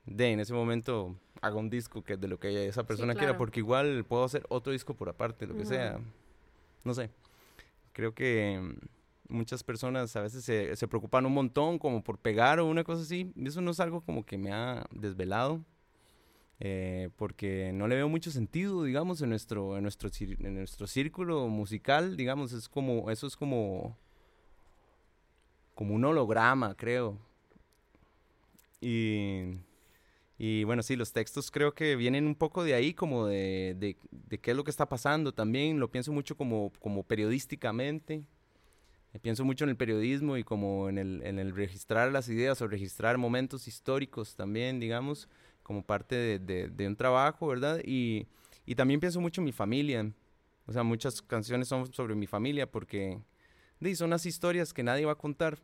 de 0.07 0.31
en 0.31 0.41
ese 0.41 0.53
momento 0.53 1.17
haga 1.41 1.57
un 1.57 1.71
disco 1.71 2.03
que 2.03 2.17
de 2.17 2.29
lo 2.29 2.39
que 2.39 2.67
esa 2.69 2.85
persona 2.85 3.15
quiera, 3.15 3.37
porque 3.37 3.61
igual 3.61 4.05
puedo 4.05 4.25
hacer 4.25 4.45
otro 4.49 4.73
disco 4.73 4.95
por 4.95 5.09
aparte, 5.09 5.47
lo 5.47 5.57
que 5.57 5.65
sea. 5.65 6.01
No 6.85 6.95
sé. 6.95 7.11
Creo 7.93 8.15
que 8.15 8.75
muchas 9.33 9.63
personas 9.65 10.15
a 10.17 10.23
veces 10.23 10.45
se, 10.45 10.77
se, 10.77 10.89
preocupan 10.89 11.27
un 11.27 11.35
montón 11.35 11.79
como 11.79 12.03
por 12.03 12.19
pegar 12.19 12.61
o 12.61 12.67
una 12.67 12.85
cosa 12.85 13.03
así. 13.03 13.33
Eso 13.37 13.61
no 13.61 13.73
es 13.73 13.81
algo 13.81 14.03
como 14.03 14.25
que 14.25 14.39
me 14.39 14.53
ha 14.53 14.87
desvelado. 14.93 15.65
Eh, 16.65 17.11
porque 17.17 17.73
no 17.75 17.89
le 17.89 17.97
veo 17.97 18.09
mucho 18.09 18.31
sentido, 18.31 18.85
digamos, 18.85 19.21
en 19.21 19.31
nuestro, 19.31 19.77
en 19.77 19.83
nuestro, 19.83 20.09
en 20.21 20.55
nuestro 20.55 20.87
círculo 20.87 21.49
musical, 21.49 22.17
digamos, 22.17 22.53
es 22.53 22.69
como, 22.69 23.11
eso 23.11 23.27
es 23.27 23.35
como, 23.35 23.99
como 25.75 25.97
un 25.97 26.05
holograma, 26.05 26.77
creo. 26.77 27.19
Y, 28.81 29.57
y 30.39 30.63
bueno, 30.63 30.85
sí, 30.85 30.95
los 30.95 31.13
textos 31.13 31.51
creo 31.51 31.75
que 31.75 31.97
vienen 31.97 32.29
un 32.29 32.37
poco 32.37 32.63
de 32.63 32.75
ahí, 32.75 32.95
como 32.95 33.27
de, 33.27 33.75
de, 33.77 33.97
de 34.13 34.39
qué 34.39 34.53
es 34.53 34.57
lo 34.57 34.63
que 34.63 34.71
está 34.71 34.87
pasando 34.89 35.33
también, 35.33 35.81
lo 35.81 35.91
pienso 35.91 36.13
mucho 36.13 36.37
como, 36.37 36.71
como 36.79 37.03
periodísticamente. 37.03 38.23
Eh, 39.13 39.19
pienso 39.21 39.45
mucho 39.45 39.65
en 39.65 39.71
el 39.71 39.77
periodismo 39.77 40.37
y 40.37 40.45
como 40.45 40.89
en 40.89 40.99
el, 40.99 41.23
en 41.25 41.39
el 41.39 41.55
registrar 41.55 42.13
las 42.13 42.29
ideas 42.29 42.61
o 42.63 42.69
registrar 42.69 43.19
momentos 43.19 43.69
históricos 43.69 44.37
también, 44.37 44.81
digamos 44.81 45.29
como 45.63 45.83
parte 45.83 46.39
de, 46.39 46.87
un 46.87 46.97
trabajo, 46.97 47.47
¿verdad? 47.47 47.81
Y, 47.85 48.27
también 48.77 49.01
pienso 49.01 49.21
mucho 49.21 49.41
en 49.41 49.45
mi 49.47 49.53
familia. 49.53 50.11
O 50.67 50.73
sea, 50.73 50.83
muchas 50.83 51.21
canciones 51.21 51.69
son 51.69 51.93
sobre 51.93 52.15
mi 52.15 52.27
familia 52.27 52.71
porque 52.71 53.19
son 53.95 54.11
las 54.11 54.27
historias 54.27 54.73
que 54.73 54.83
nadie 54.83 55.05
va 55.05 55.13
a 55.13 55.17
contar. 55.17 55.59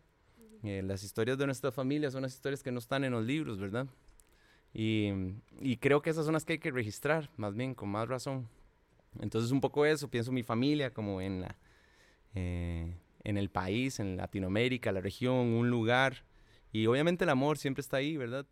Eh, 0.65 0.83
las 0.83 1.05
historias 1.05 1.39
de 1.39 1.47
nuestra 1.47 1.71
familia 1.71 2.11
son 2.11 2.23
las 2.23 2.35
historias 2.35 2.63
que 2.63 2.73
no 2.73 2.81
están 2.81 3.05
en 3.05 3.13
los 3.13 3.25
libros, 3.25 3.59
¿verdad? 3.59 3.87
Y, 4.75 5.11
creo 5.81 6.03
que 6.03 6.11
esas 6.11 6.25
son 6.25 6.35
las 6.35 6.45
que 6.45 6.55
hay 6.55 6.59
que 6.59 6.71
registrar, 6.71 7.31
más 7.37 7.55
bien, 7.55 7.75
con 7.75 7.89
más 7.89 8.09
razón. 8.09 8.49
Entonces, 9.21 9.51
un 9.51 9.61
poco 9.61 9.87
eso, 9.87 10.09
pienso 10.09 10.31
en 10.31 10.37
mi 10.37 10.43
familia 10.43 10.93
como 10.93 11.21
en 11.21 11.41
la... 11.41 11.57
Eh, 12.35 12.93
en 13.29 13.37
el 13.37 13.51
país, 13.51 14.01
en 14.01 14.17
Latinoamérica, 14.17 14.91
la 14.91 15.03
región, 15.03 15.37
un 15.37 15.69
lugar. 15.69 16.25
Y 16.73 16.87
obviamente 16.87 17.25
el 17.25 17.31
amor 17.31 17.59
siempre 17.59 17.83
está 17.83 17.99
ahí, 17.99 18.17
¿verdad? 18.17 18.47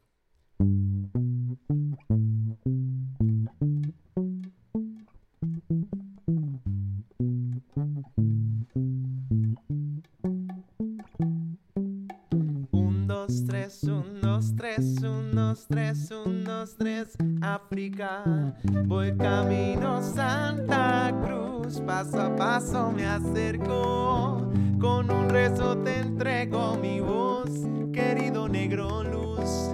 Voy 18.87 19.17
camino 19.17 20.03
Santa 20.03 21.13
Cruz, 21.25 21.81
paso 21.81 22.21
a 22.21 22.37
paso 22.37 22.93
me 22.93 23.07
acerco. 23.07 24.53
Con 24.81 25.11
un 25.11 25.31
rezo 25.31 25.77
te 25.79 26.01
entrego 26.01 26.77
mi 26.77 27.01
voz, 27.01 27.51
querido 27.93 28.47
negro 28.47 29.03
luz. 29.03 29.73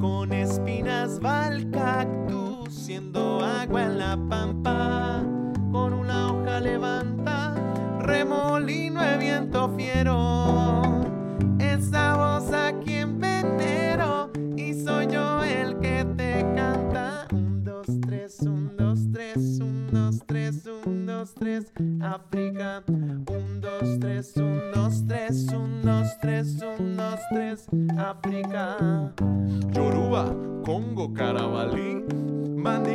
Con 0.00 0.32
espinas 0.32 1.20
va 1.22 1.48
el 1.48 1.70
cactus, 1.70 2.72
siendo 2.72 3.40
agua 3.44 3.82
en 3.82 3.98
la 3.98 4.16
pampa. 4.28 4.53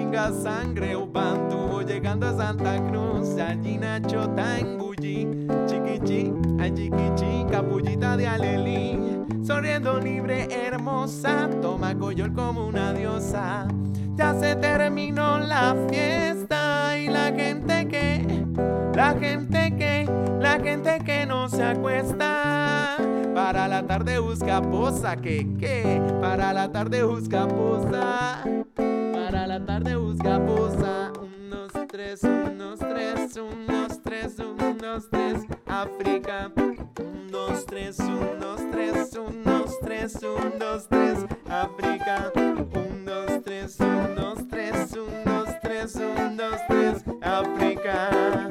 Mandinga, 0.10 0.32
sangre, 0.41 0.95
Ubantu, 0.95 1.82
llegando 1.86 2.28
a 2.28 2.36
Santa 2.36 2.78
Cruz, 2.89 3.38
allí 3.38 3.78
Nacho, 3.78 4.28
Tangulli, 4.30 5.48
Chiquichi, 5.67 6.34
Achiquichi, 6.60 7.45
Capullita 7.52 8.17
de 8.17 8.28
Alelí, 8.28 8.98
sonriendo 9.45 10.00
libre, 10.00 10.48
hermosa, 10.50 11.48
toma 11.62 11.95
coyol 11.95 12.34
como 12.34 12.65
una 12.65 12.91
diosa. 12.93 13.67
Ya 14.15 14.34
se 14.34 14.56
terminó 14.56 15.39
la 15.39 15.76
fiesta 15.89 16.98
y 16.98 17.08
la 17.08 17.32
gente 17.32 17.88
que, 17.88 18.45
la 18.95 19.13
gente 19.13 19.76
que, 19.78 20.10
la 20.39 20.60
gente 20.60 21.00
que 21.06 21.26
no 21.28 21.50
se 21.50 21.63
acuesta. 21.63 22.98
Para 23.36 23.67
la 23.67 23.86
tarde 23.86 24.17
busca 24.17 24.62
posa, 24.62 25.15
que, 25.17 25.56
que, 25.60 26.02
para 26.19 26.52
la 26.52 26.72
tarde 26.72 27.04
busca 27.04 27.48
posa. 27.48 28.59
Tarde 29.65 29.95
busca 29.95 30.45
posa. 30.45 31.12
Unos 31.19 31.72
tres, 31.88 32.24
unos 32.24 32.80
tres, 32.80 33.38
unos 33.38 34.02
tres, 34.04 34.39
unos 34.39 35.10
tres, 35.10 35.45
África. 35.67 36.52
Un, 37.00 37.32
dos, 37.32 37.65
tres, 37.65 38.00
un, 38.00 38.39
dos, 38.39 38.62
tres, 38.72 39.15
un, 39.15 39.43
dos, 39.43 39.80
tres, 39.82 40.15
un, 40.24 40.60
dos, 40.60 40.88
tres, 40.89 41.26
África. 41.50 42.32
Un, 42.36 43.06
dos, 43.06 43.43
tres, 43.43 43.80
un, 43.80 44.15
dos, 44.15 44.48
tres, 44.50 44.91
un, 44.93 45.24
dos, 45.26 45.50
tres, 45.62 45.95
un, 45.95 46.38
dos, 46.38 46.60
tres, 46.67 47.04
África. 47.22 48.48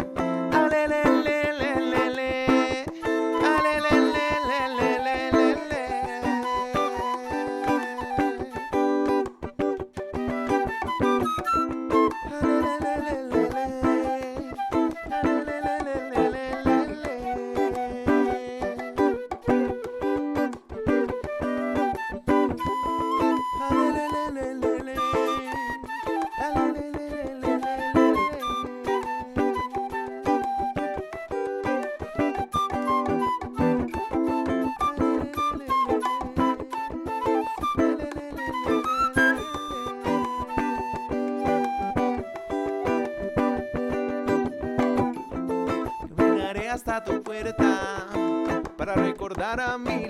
para 49.48 49.78
mí. 49.78 50.08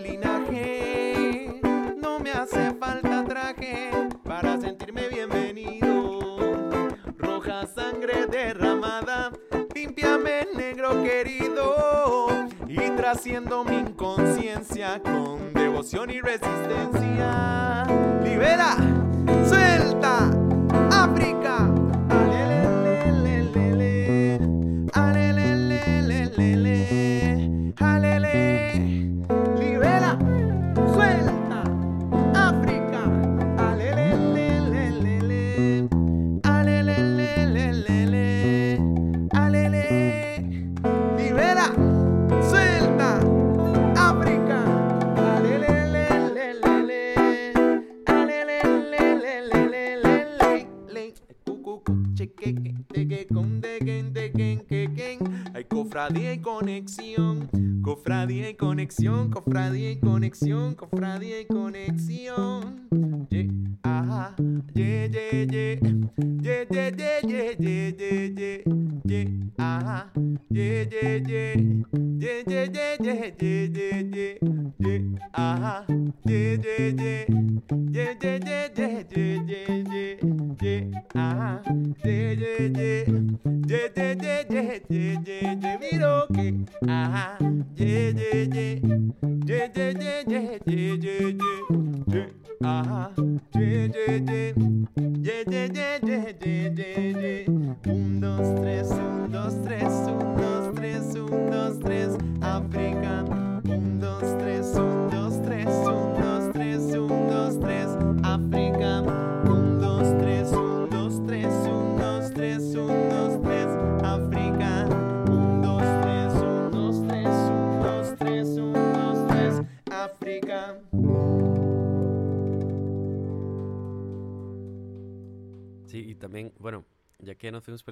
yeah, 87.78 88.10
yeah. 88.10 88.37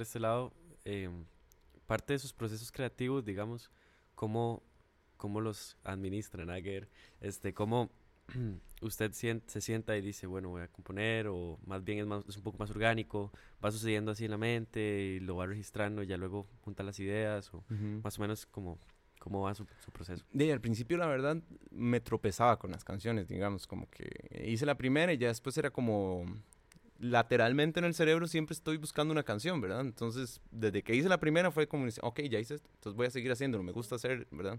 Este 0.07 0.21
lado, 0.21 0.53
em, 0.85 1.25
parte 1.87 2.12
de 2.14 2.19
sus 2.19 2.33
procesos 2.33 2.71
creativos, 2.73 3.25
digamos, 3.25 3.71
cómo, 4.14 4.62
cómo 5.16 5.40
los 5.40 5.77
administran, 5.85 6.51
Aguer, 6.51 6.88
este, 7.21 7.53
cómo 7.55 7.90
usted 8.83 9.12
sien- 9.12 9.42
se 9.47 9.61
sienta 9.61 9.97
y 9.97 10.01
dice, 10.01 10.27
bueno, 10.27 10.49
voy 10.51 10.62
a 10.62 10.69
componer, 10.69 11.29
o 11.29 11.59
más 11.66 11.85
bien 11.85 11.99
es, 12.01 12.07
más, 12.07 12.25
es 12.29 12.37
un 12.37 12.42
poco 12.42 12.59
más 12.59 12.71
orgánico, 12.71 13.33
va 13.64 13.71
sucediendo 13.71 14.11
así 14.12 14.25
en 14.25 14.31
la 14.33 14.38
mente 14.38 14.81
y 15.16 15.21
lo 15.21 15.37
va 15.37 15.47
registrando 15.47 16.03
y 16.03 16.07
ya 16.07 16.16
luego 16.16 16.47
junta 16.62 16.83
las 16.83 16.99
ideas, 16.99 17.53
o 17.55 17.59
Ujú. 17.71 18.01
más 18.03 18.19
o 18.19 18.23
menos 18.23 18.47
cómo, 18.47 18.79
cómo 19.21 19.42
va 19.42 19.55
su, 19.55 19.66
su 19.85 19.90
proceso. 19.92 20.25
De, 20.33 20.53
al 20.53 20.61
principio, 20.61 20.97
la 20.99 21.07
verdad, 21.07 21.37
me 21.71 22.01
tropezaba 22.01 22.59
con 22.59 22.71
las 22.73 22.85
canciones, 22.85 23.29
digamos, 23.29 23.66
como 23.66 23.88
que 23.90 24.09
hice 24.47 24.66
la 24.66 24.77
primera 24.77 25.12
y 25.12 25.19
ya 25.19 25.29
después 25.29 25.57
era 25.59 25.71
como 25.71 26.25
lateralmente 26.98 27.80
en 27.80 27.85
el 27.85 27.94
cerebro 27.94 28.26
siempre 28.26 28.54
estoy 28.54 28.76
buscando 28.76 29.12
una 29.12 29.22
canción, 29.22 29.61
¿verdad? 29.61 29.80
Entonces, 29.80 30.40
desde 30.50 30.82
que 30.82 30.94
hice 30.94 31.09
la 31.09 31.20
primera 31.20 31.50
fue 31.50 31.66
como, 31.66 31.87
ok, 32.02 32.20
ya 32.22 32.38
hice 32.38 32.54
esto, 32.54 32.68
entonces 32.74 32.96
voy 32.96 33.06
a 33.06 33.11
seguir 33.11 33.30
haciéndolo, 33.32 33.62
me 33.62 33.72
gusta 33.72 33.96
hacer, 33.96 34.26
¿verdad? 34.30 34.59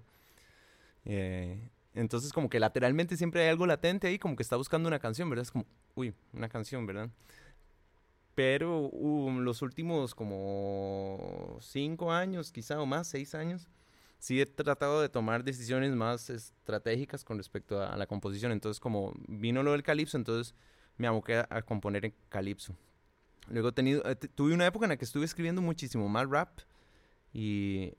Eh, 1.06 1.70
entonces, 1.94 2.32
como 2.32 2.50
que 2.50 2.60
lateralmente 2.60 3.18
siempre 3.18 3.42
hay 3.42 3.50
algo 3.50 3.66
latente 3.66 4.08
ahí, 4.08 4.20
como 4.20 4.36
que 4.36 4.44
está 4.44 4.56
buscando 4.56 4.88
una 4.88 5.00
canción, 5.00 5.30
¿verdad? 5.30 5.44
Es 5.44 5.52
como, 5.52 5.66
uy, 5.96 6.14
una 6.34 6.48
canción, 6.48 6.86
¿verdad? 6.86 7.10
Pero 8.36 8.82
um, 8.90 9.40
los 9.40 9.64
últimos 9.64 10.14
como 10.14 11.58
cinco 11.60 12.12
años, 12.12 12.52
quizá 12.52 12.80
o 12.80 12.86
más, 12.86 13.08
seis 13.08 13.34
años, 13.34 13.68
sí 14.20 14.40
he 14.40 14.46
tratado 14.46 15.02
de 15.02 15.10
tomar 15.10 15.44
decisiones 15.44 15.96
más 15.96 16.30
estratégicas 16.30 17.24
con 17.24 17.38
respecto 17.38 17.82
a, 17.82 17.94
a 17.94 17.98
la 17.98 18.06
composición. 18.06 18.52
Entonces, 18.52 18.80
como 18.80 19.14
vino 19.28 19.64
lo 19.64 19.72
del 19.72 19.82
calipso, 19.82 20.18
entonces 20.18 20.54
me 20.98 21.08
aboqué 21.08 21.36
a, 21.38 21.48
a 21.50 21.62
componer 21.62 22.06
en 22.06 22.14
calipso. 22.30 22.76
Luego 23.50 23.72
tenido, 23.74 24.04
eh, 24.10 24.16
tuve 24.16 24.54
una 24.54 24.66
época 24.66 24.86
en 24.86 24.90
la 24.90 24.98
que 24.98 25.06
estuve 25.06 25.26
escribiendo 25.26 25.62
muchísimo 25.62 26.10
más 26.10 26.30
rap 26.30 26.60
y 27.34 27.94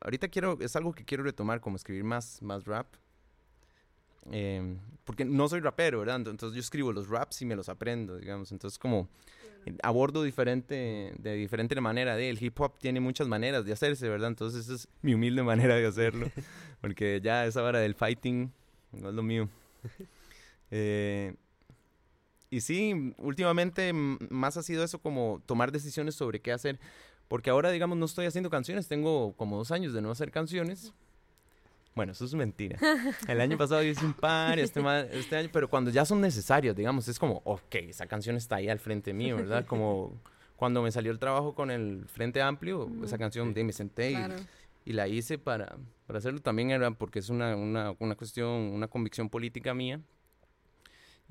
ahorita 0.00 0.28
quiero, 0.28 0.58
es 0.60 0.76
algo 0.76 0.92
que 0.92 1.04
quiero 1.04 1.22
retomar, 1.22 1.60
como 1.60 1.76
escribir 1.76 2.04
más, 2.04 2.42
más 2.42 2.64
rap. 2.64 2.86
Em, 4.30 4.78
porque 5.04 5.24
no 5.24 5.48
soy 5.48 5.60
rapero, 5.60 6.00
¿verdad? 6.00 6.20
Ento- 6.20 6.30
Entonces 6.30 6.54
yo 6.54 6.60
escribo 6.60 6.92
los 6.92 7.08
raps 7.08 7.40
y 7.42 7.46
me 7.46 7.56
los 7.56 7.68
aprendo, 7.68 8.16
digamos. 8.16 8.52
Entonces 8.52 8.78
como 8.78 9.08
eh, 9.66 9.74
abordo 9.82 10.22
diferente, 10.22 11.14
de 11.18 11.34
diferente 11.34 11.78
manera 11.80 12.16
de 12.16 12.28
el 12.28 12.42
hip 12.42 12.60
hop 12.60 12.78
tiene 12.78 13.00
muchas 13.00 13.26
maneras 13.28 13.64
de 13.64 13.72
hacerse, 13.72 14.08
¿verdad? 14.08 14.28
Entonces 14.28 14.64
esa 14.66 14.74
es 14.74 14.88
mi 15.02 15.14
humilde 15.14 15.42
manera 15.42 15.74
de 15.76 15.86
hacerlo, 15.86 16.30
porque 16.82 17.20
ya 17.22 17.46
esa 17.46 17.62
hora 17.62 17.78
del 17.80 17.94
fighting 17.94 18.52
no 18.92 19.08
es 19.08 19.14
lo 19.14 19.22
mío. 19.22 19.48
Eh, 20.72 21.34
y 22.50 22.60
sí, 22.60 23.14
últimamente 23.18 23.88
m- 23.88 24.18
más 24.28 24.56
ha 24.56 24.62
sido 24.62 24.84
eso 24.84 24.98
como 24.98 25.40
tomar 25.46 25.72
decisiones 25.72 26.14
sobre 26.14 26.40
qué 26.40 26.52
hacer, 26.52 26.78
porque 27.28 27.50
ahora 27.50 27.70
digamos 27.70 27.96
no 27.96 28.06
estoy 28.06 28.26
haciendo 28.26 28.50
canciones, 28.50 28.88
tengo 28.88 29.32
como 29.36 29.56
dos 29.56 29.70
años 29.70 29.92
de 29.92 30.02
no 30.02 30.10
hacer 30.10 30.30
canciones. 30.30 30.92
Bueno, 31.94 32.12
eso 32.12 32.24
es 32.24 32.34
mentira. 32.34 32.78
El 33.28 33.40
año 33.40 33.58
pasado 33.58 33.82
hice 33.82 34.04
un 34.04 34.14
par, 34.14 34.58
este, 34.58 34.80
este 35.12 35.36
año, 35.36 35.48
pero 35.52 35.68
cuando 35.68 35.90
ya 35.90 36.04
son 36.04 36.20
necesarios, 36.20 36.74
digamos, 36.76 37.08
es 37.08 37.18
como, 37.18 37.42
ok, 37.44 37.74
esa 37.88 38.06
canción 38.06 38.36
está 38.36 38.56
ahí 38.56 38.68
al 38.68 38.78
frente 38.78 39.12
mío, 39.12 39.36
¿verdad? 39.36 39.66
Como 39.66 40.12
cuando 40.56 40.82
me 40.82 40.92
salió 40.92 41.10
el 41.10 41.18
trabajo 41.18 41.54
con 41.54 41.70
el 41.70 42.06
Frente 42.06 42.42
Amplio, 42.42 42.90
esa 43.04 43.18
canción, 43.18 43.52
de 43.54 43.64
me 43.64 43.72
senté 43.72 44.12
y, 44.12 44.14
Claro. 44.14 44.36
y 44.84 44.92
la 44.92 45.08
hice 45.08 45.38
para, 45.38 45.76
para 46.06 46.18
hacerlo. 46.18 46.40
También 46.40 46.70
era 46.70 46.90
porque 46.92 47.18
es 47.18 47.28
una, 47.28 47.56
una, 47.56 47.94
una 47.98 48.14
cuestión, 48.14 48.48
una 48.48 48.86
convicción 48.88 49.28
política 49.30 49.74
mía. 49.74 50.00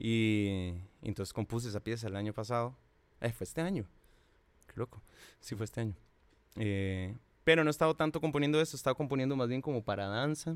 Y, 0.01 0.73
y 1.01 1.09
entonces 1.09 1.33
compuse 1.33 1.67
esa 1.67 1.81
pieza 1.81 2.07
el 2.07 2.15
año 2.15 2.31
pasado. 2.33 2.73
Eh, 3.19 3.33
fue 3.33 3.43
este 3.43 3.59
año. 3.59 3.85
Qué 4.67 4.73
loco. 4.77 5.01
Sí, 5.41 5.55
fue 5.55 5.65
este 5.65 5.81
año. 5.81 5.95
Eh, 6.55 7.13
pero 7.43 7.63
no 7.65 7.69
he 7.69 7.71
estado 7.71 7.93
tanto 7.95 8.21
componiendo 8.21 8.61
eso, 8.61 8.75
he 8.75 8.79
estado 8.79 8.95
componiendo 8.95 9.35
más 9.35 9.49
bien 9.49 9.61
como 9.61 9.83
para 9.83 10.07
danza. 10.07 10.55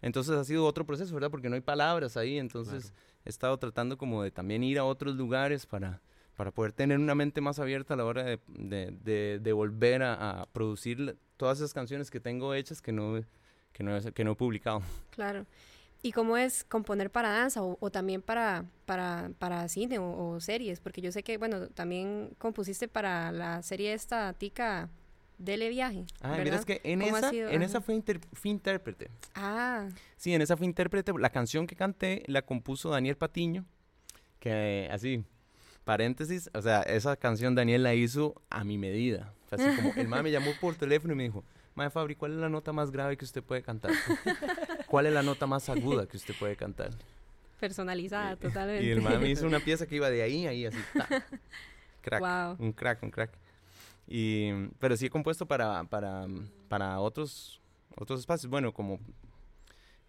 Entonces 0.00 0.34
ha 0.36 0.42
sido 0.44 0.66
otro 0.66 0.84
proceso, 0.84 1.14
¿verdad? 1.14 1.30
Porque 1.30 1.48
no 1.48 1.54
hay 1.54 1.60
palabras 1.60 2.16
ahí, 2.16 2.38
entonces 2.38 2.92
he 3.24 3.28
estado 3.28 3.56
tratando 3.58 3.96
como 3.96 4.24
de 4.24 4.32
también 4.32 4.64
ir 4.64 4.80
a 4.80 4.84
otros 4.84 5.14
lugares 5.14 5.64
para, 5.64 6.00
para 6.36 6.50
poder 6.50 6.72
tener 6.72 6.98
una 6.98 7.14
mente 7.14 7.40
más 7.40 7.60
abierta 7.60 7.94
a 7.94 7.96
la 7.96 8.04
hora 8.04 8.24
de, 8.24 8.40
de, 8.48 8.90
de- 8.90 9.38
de 9.40 9.52
volver 9.52 10.02
a, 10.02 10.40
a 10.42 10.46
producir 10.46 11.16
todas 11.36 11.58
esas 11.58 11.72
canciones 11.72 12.10
que 12.10 12.18
tengo 12.18 12.52
hechas 12.54 12.82
que 12.82 12.90
no, 12.90 13.22
que 13.72 13.84
no, 13.84 14.00
que 14.12 14.24
no 14.24 14.32
he 14.32 14.34
publicado. 14.34 14.82
Claro. 15.10 15.46
¿Y 16.02 16.12
cómo 16.12 16.36
es 16.36 16.64
componer 16.64 17.10
para 17.10 17.30
danza 17.30 17.62
o, 17.62 17.78
o 17.80 17.90
también 17.90 18.22
para, 18.22 18.64
para, 18.86 19.30
para 19.38 19.68
cine 19.68 19.98
o, 19.98 20.30
o 20.30 20.40
series? 20.40 20.80
Porque 20.80 21.00
yo 21.00 21.12
sé 21.12 21.22
que, 21.22 21.38
bueno, 21.38 21.68
también 21.68 22.30
compusiste 22.38 22.88
para 22.88 23.30
la 23.30 23.62
serie 23.62 23.92
esta 23.92 24.32
tica 24.32 24.90
Dele 25.38 25.68
Viaje. 25.68 26.04
Ah, 26.20 26.30
¿verdad? 26.30 26.44
mira, 26.44 26.56
es 26.56 26.64
que 26.64 26.80
en 26.84 27.00
¿Cómo 27.00 27.16
ha 27.16 27.18
esa, 27.18 27.30
en 27.32 27.62
esa 27.62 27.80
fue, 27.80 28.02
fui 28.32 28.50
intérprete. 28.50 29.10
Ah, 29.34 29.88
Sí, 30.16 30.34
en 30.34 30.42
esa 30.42 30.56
fue 30.56 30.66
intérprete. 30.66 31.12
La 31.18 31.30
canción 31.30 31.66
que 31.66 31.76
canté 31.76 32.22
la 32.26 32.42
compuso 32.42 32.90
Daniel 32.90 33.16
Patiño, 33.16 33.64
que 34.38 34.88
así, 34.92 35.24
paréntesis, 35.84 36.50
o 36.54 36.62
sea, 36.62 36.82
esa 36.82 37.16
canción 37.16 37.54
Daniel 37.54 37.82
la 37.82 37.94
hizo 37.94 38.40
a 38.50 38.64
mi 38.64 38.78
medida. 38.78 39.34
Fue 39.46 39.58
así 39.58 39.76
como, 39.76 39.92
el 39.94 40.08
mamá 40.08 40.22
me 40.22 40.30
llamó 40.30 40.52
por 40.60 40.74
teléfono 40.76 41.12
y 41.12 41.16
me 41.16 41.22
dijo, 41.24 41.44
Mae 41.74 41.90
Fabri, 41.90 42.14
¿cuál 42.14 42.32
es 42.32 42.38
la 42.38 42.48
nota 42.48 42.72
más 42.72 42.90
grave 42.90 43.16
que 43.16 43.24
usted 43.24 43.42
puede 43.42 43.62
cantar? 43.62 43.92
¿Cuál 44.92 45.06
es 45.06 45.14
la 45.14 45.22
nota 45.22 45.46
más 45.46 45.70
aguda 45.70 46.06
que 46.06 46.18
usted 46.18 46.34
puede 46.38 46.54
cantar? 46.54 46.90
Personalizada, 47.60 48.36
totalmente. 48.36 48.84
Y 48.84 48.90
el 48.90 49.00
mae 49.00 49.18
me 49.18 49.30
hizo 49.30 49.46
una 49.46 49.58
pieza 49.64 49.86
que 49.86 49.96
iba 49.96 50.10
de 50.10 50.20
ahí 50.20 50.46
a 50.46 50.50
ahí, 50.50 50.66
así. 50.66 50.76
ta. 50.92 51.08
Crack. 52.02 52.20
Wow. 52.20 52.66
Un 52.66 52.72
crack, 52.74 53.02
un 53.02 53.10
crack. 53.10 53.30
Y, 54.06 54.50
pero 54.78 54.94
sí 54.98 55.06
he 55.06 55.08
compuesto 55.08 55.46
para, 55.46 55.84
para, 55.84 56.26
para 56.68 57.00
otros, 57.00 57.58
otros 57.96 58.20
espacios. 58.20 58.50
Bueno, 58.50 58.74
como 58.74 59.00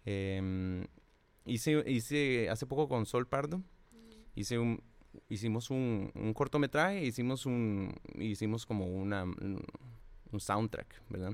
em, 0.04 0.84
hice, 1.46 1.82
hice 1.86 2.50
hace 2.50 2.66
poco 2.66 2.86
con 2.86 3.06
Sol 3.06 3.26
Pardo, 3.26 3.62
hice 4.34 4.58
un, 4.58 4.82
hicimos 5.30 5.70
un, 5.70 6.12
un 6.14 6.34
cortometraje, 6.34 7.02
hicimos 7.02 7.46
un, 7.46 7.94
hicimos 8.18 8.66
como 8.66 8.84
una, 8.84 9.24
un 9.24 9.64
un 10.34 10.40
soundtrack, 10.40 11.02
¿verdad? 11.08 11.32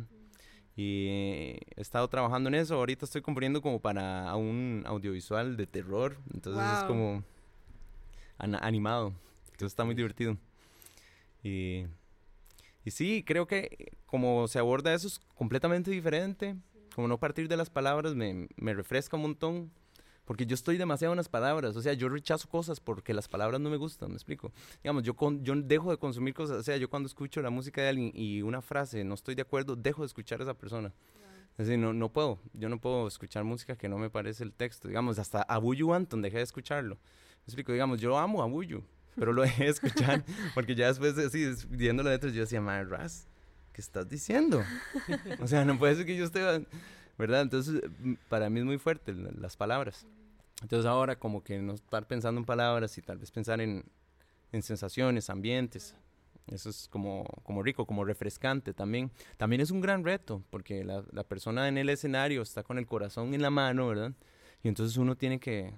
Y 0.82 1.08
he 1.08 1.60
estado 1.76 2.08
trabajando 2.08 2.48
en 2.48 2.54
eso. 2.54 2.76
Ahorita 2.76 3.04
estoy 3.04 3.20
componiendo 3.20 3.60
como 3.60 3.80
para 3.80 4.34
un 4.36 4.82
audiovisual 4.86 5.58
de 5.58 5.66
terror. 5.66 6.16
Entonces 6.32 6.62
es 6.72 6.78
Wow. 6.80 6.86
como 6.88 7.24
ana- 8.38 8.60
animado. 8.62 9.12
Entonces 9.52 9.72
está 9.72 9.84
muy 9.84 9.94
divertido. 9.94 10.38
Y, 11.42 11.84
y 12.82 12.90
sí, 12.92 13.22
creo 13.26 13.46
que 13.46 13.92
como 14.06 14.48
se 14.48 14.58
aborda 14.58 14.94
eso 14.94 15.06
es 15.08 15.18
completamente 15.34 15.90
diferente. 15.90 16.56
Como 16.94 17.08
no 17.08 17.18
partir 17.18 17.46
de 17.46 17.58
las 17.58 17.68
palabras 17.68 18.14
me, 18.14 18.48
me 18.56 18.72
refresca 18.72 19.16
un 19.18 19.22
montón. 19.24 19.70
Porque 20.30 20.46
yo 20.46 20.54
estoy 20.54 20.76
demasiado 20.76 21.12
en 21.12 21.16
las 21.16 21.28
palabras. 21.28 21.74
O 21.74 21.82
sea, 21.82 21.92
yo 21.94 22.08
rechazo 22.08 22.48
cosas 22.48 22.78
porque 22.78 23.12
las 23.12 23.26
palabras 23.26 23.60
no 23.60 23.68
me 23.68 23.76
gustan, 23.76 24.10
me 24.10 24.14
explico. 24.14 24.52
Digamos, 24.80 25.02
yo, 25.02 25.14
con, 25.14 25.42
yo 25.42 25.56
dejo 25.56 25.90
de 25.90 25.96
consumir 25.96 26.34
cosas. 26.34 26.58
O 26.58 26.62
sea, 26.62 26.76
yo 26.76 26.88
cuando 26.88 27.08
escucho 27.08 27.42
la 27.42 27.50
música 27.50 27.82
de 27.82 27.88
alguien 27.88 28.12
y 28.14 28.40
una 28.42 28.62
frase 28.62 29.02
no 29.02 29.14
estoy 29.14 29.34
de 29.34 29.42
acuerdo, 29.42 29.74
dejo 29.74 30.02
de 30.02 30.06
escuchar 30.06 30.38
a 30.38 30.44
esa 30.44 30.54
persona. 30.54 30.92
Es 31.58 31.66
decir, 31.66 31.80
no, 31.80 31.92
no 31.92 32.10
puedo. 32.12 32.38
Yo 32.52 32.68
no 32.68 32.78
puedo 32.80 33.08
escuchar 33.08 33.42
música 33.42 33.74
que 33.74 33.88
no 33.88 33.98
me 33.98 34.08
parece 34.08 34.44
el 34.44 34.52
texto. 34.52 34.86
Digamos, 34.86 35.18
hasta 35.18 35.42
a 35.42 35.58
Buyu 35.58 35.92
Anton 35.92 36.22
dejé 36.22 36.36
de 36.36 36.44
escucharlo. 36.44 36.94
Me 36.94 37.44
explico, 37.46 37.72
digamos, 37.72 38.00
yo 38.00 38.16
amo 38.16 38.40
a 38.40 38.46
Buyu, 38.46 38.84
pero 39.16 39.32
lo 39.32 39.42
dejé 39.42 39.64
de 39.64 39.70
escuchar 39.70 40.24
porque 40.54 40.76
ya 40.76 40.86
después, 40.86 41.18
así, 41.18 41.44
viendo 41.70 42.04
las 42.04 42.12
letras, 42.12 42.34
yo 42.34 42.42
decía, 42.42 42.60
madre, 42.60 42.84
Raz, 42.84 43.26
¿qué 43.72 43.80
estás 43.80 44.08
diciendo? 44.08 44.62
o 45.40 45.48
sea, 45.48 45.64
no 45.64 45.76
puede 45.76 45.96
ser 45.96 46.06
que 46.06 46.16
yo 46.16 46.24
esté, 46.24 46.40
¿verdad? 47.18 47.40
Entonces, 47.42 47.82
para 48.28 48.48
mí 48.48 48.60
es 48.60 48.64
muy 48.64 48.78
fuerte 48.78 49.12
la- 49.12 49.32
las 49.32 49.56
palabras. 49.56 50.06
Entonces 50.60 50.86
ahora 50.86 51.18
como 51.18 51.42
que 51.42 51.58
no 51.60 51.74
estar 51.74 52.06
pensando 52.06 52.38
en 52.38 52.44
palabras 52.44 52.96
y 52.98 53.02
tal 53.02 53.18
vez 53.18 53.30
pensar 53.30 53.60
en, 53.60 53.84
en 54.52 54.62
sensaciones, 54.62 55.30
ambientes. 55.30 55.94
Eso 56.46 56.68
es 56.70 56.88
como, 56.88 57.24
como 57.44 57.62
rico, 57.62 57.86
como 57.86 58.04
refrescante 58.04 58.74
también. 58.74 59.10
También 59.36 59.60
es 59.60 59.70
un 59.70 59.80
gran 59.80 60.04
reto, 60.04 60.42
porque 60.50 60.84
la, 60.84 61.04
la 61.12 61.22
persona 61.24 61.68
en 61.68 61.78
el 61.78 61.88
escenario 61.88 62.42
está 62.42 62.62
con 62.62 62.78
el 62.78 62.86
corazón 62.86 63.34
en 63.34 63.42
la 63.42 63.50
mano, 63.50 63.86
¿verdad? 63.88 64.12
Y 64.62 64.68
entonces 64.68 64.96
uno 64.96 65.16
tiene 65.16 65.38
que, 65.38 65.72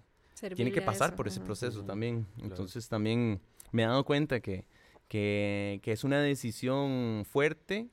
tiene 0.54 0.72
que 0.72 0.80
a 0.80 0.84
pasar 0.84 1.08
eso, 1.08 1.16
por 1.16 1.28
ese 1.28 1.40
ajá. 1.40 1.46
proceso 1.46 1.78
Ujú, 1.78 1.86
también. 1.88 2.26
claro. 2.34 2.44
Entonces 2.44 2.88
también 2.88 3.40
me 3.70 3.82
he 3.82 3.86
dado 3.86 4.04
cuenta 4.04 4.40
que, 4.40 4.64
que, 5.08 5.80
que 5.82 5.92
es 5.92 6.04
una 6.04 6.20
decisión 6.20 7.24
fuerte 7.26 7.90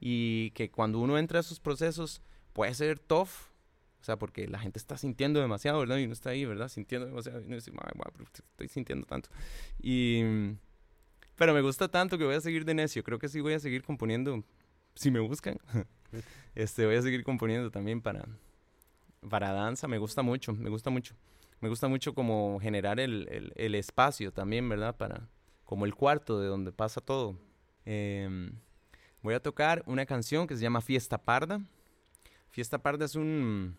y 0.00 0.50
que 0.50 0.70
cuando 0.70 0.98
uno 1.00 1.18
entra 1.18 1.38
a 1.38 1.40
esos 1.40 1.60
procesos 1.60 2.20
puede 2.52 2.74
ser 2.74 2.98
tough. 2.98 3.28
O 4.00 4.04
sea, 4.04 4.16
porque 4.16 4.46
la 4.46 4.58
gente 4.58 4.78
está 4.78 4.96
sintiendo 4.96 5.40
demasiado, 5.40 5.80
¿verdad? 5.80 5.96
Y 5.98 6.04
uno 6.04 6.12
está 6.12 6.30
ahí, 6.30 6.44
¿verdad? 6.44 6.68
Sintiendo 6.68 7.06
demasiado. 7.08 7.40
Y 7.40 7.46
uno 7.46 7.56
dice, 7.56 7.72
"Ay, 7.72 7.92
guau, 7.94 8.10
pero 8.12 8.24
estoy 8.32 8.68
sintiendo 8.68 9.06
tanto. 9.06 9.28
Y, 9.80 10.22
pero 11.36 11.52
me 11.52 11.60
gusta 11.60 11.88
tanto 11.88 12.16
que 12.16 12.24
voy 12.24 12.34
a 12.36 12.40
seguir 12.40 12.64
de 12.64 12.74
necio. 12.74 13.02
Creo 13.02 13.18
que 13.18 13.28
sí 13.28 13.40
voy 13.40 13.54
a 13.54 13.60
seguir 13.60 13.82
componiendo. 13.82 14.42
Si 14.94 15.10
me 15.10 15.20
buscan, 15.20 15.58
este, 16.54 16.86
voy 16.86 16.96
a 16.96 17.02
seguir 17.02 17.22
componiendo 17.24 17.70
también 17.70 18.00
para, 18.00 18.24
para 19.28 19.52
danza. 19.52 19.88
Me 19.88 19.98
gusta 19.98 20.22
mucho, 20.22 20.52
me 20.52 20.70
gusta 20.70 20.90
mucho. 20.90 21.14
Me 21.60 21.68
gusta 21.68 21.88
mucho 21.88 22.14
como 22.14 22.58
generar 22.60 23.00
el, 23.00 23.26
el- 23.30 23.52
el 23.56 23.74
espacio 23.74 24.32
también, 24.32 24.68
¿verdad? 24.68 24.96
Para, 24.96 25.28
como 25.64 25.86
el 25.86 25.94
cuarto 25.94 26.40
de 26.40 26.46
donde 26.46 26.70
pasa 26.72 27.00
todo. 27.00 27.36
Em, 27.84 28.52
voy 29.22 29.34
a 29.34 29.40
tocar 29.40 29.82
una 29.86 30.06
canción 30.06 30.46
que 30.46 30.54
se 30.56 30.62
llama 30.62 30.80
Fiesta 30.80 31.18
Parda. 31.18 31.60
Fiesta 32.50 32.78
Parda 32.78 33.04
es 33.04 33.14
un... 33.16 33.76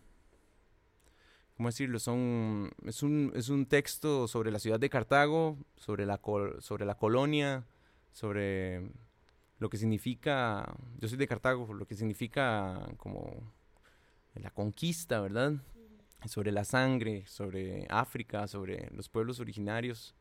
¿Cómo 1.60 1.68
decirlo? 1.68 1.98
Son, 1.98 2.72
es, 2.86 3.02
un, 3.02 3.32
es 3.36 3.50
un 3.50 3.66
texto 3.66 4.26
sobre 4.28 4.50
la 4.50 4.58
ciudad 4.58 4.80
de 4.80 4.88
Cartago, 4.88 5.58
sobre 5.76 6.06
la, 6.06 6.16
col- 6.16 6.56
sobre 6.62 6.86
la 6.86 6.94
colonia, 6.94 7.66
sobre 8.14 8.90
lo 9.58 9.68
que 9.68 9.76
significa, 9.76 10.74
yo 10.98 11.06
soy 11.06 11.18
de 11.18 11.28
Cartago, 11.28 11.74
lo 11.74 11.84
que 11.84 11.96
significa 11.96 12.88
como 12.96 13.52
la 14.36 14.48
conquista, 14.52 15.20
¿verdad? 15.20 15.52
Sobre 16.24 16.50
la 16.50 16.64
sangre, 16.64 17.26
sobre 17.26 17.86
África, 17.90 18.48
sobre 18.48 18.88
los 18.94 19.10
pueblos 19.10 19.38
originarios 19.38 20.14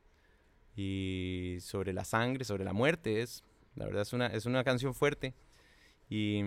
y 0.75 1.55
sobre 1.61 1.93
la 1.93 2.03
sangre, 2.03 2.43
sobre 2.43 2.65
la 2.65 2.73
muerte. 2.73 3.21
Es, 3.21 3.45
la 3.75 3.85
verdad 3.85 4.01
es 4.01 4.11
una, 4.11 4.27
es 4.27 4.45
una 4.45 4.65
canción 4.65 4.93
fuerte 4.93 5.33
y, 6.09 6.41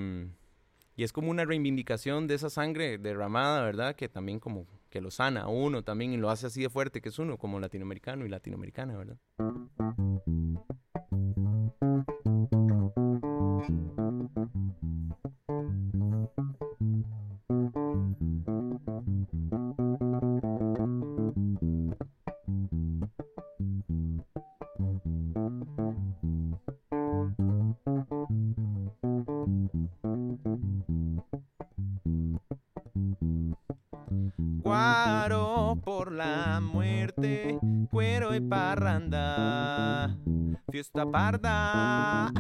y 0.96 1.04
es 1.04 1.12
como 1.12 1.30
una 1.30 1.44
reivindicación 1.44 2.26
de 2.26 2.34
esa 2.34 2.50
sangre 2.50 2.98
derramada, 2.98 3.62
¿verdad? 3.62 3.96
Que 3.96 4.08
también 4.08 4.40
como 4.40 4.66
que 4.90 5.00
lo 5.00 5.10
sana 5.10 5.42
a 5.42 5.48
uno 5.48 5.82
también 5.82 6.12
y 6.12 6.18
lo 6.18 6.30
hace 6.30 6.46
así 6.46 6.62
de 6.62 6.68
fuerte 6.68 7.00
que 7.00 7.08
es 7.08 7.18
uno 7.18 7.38
como 7.38 7.58
latinoamericano 7.60 8.26
y 8.26 8.28
latinoamericana, 8.28 8.96
¿verdad? 8.96 9.16
Parda, 41.12 42.32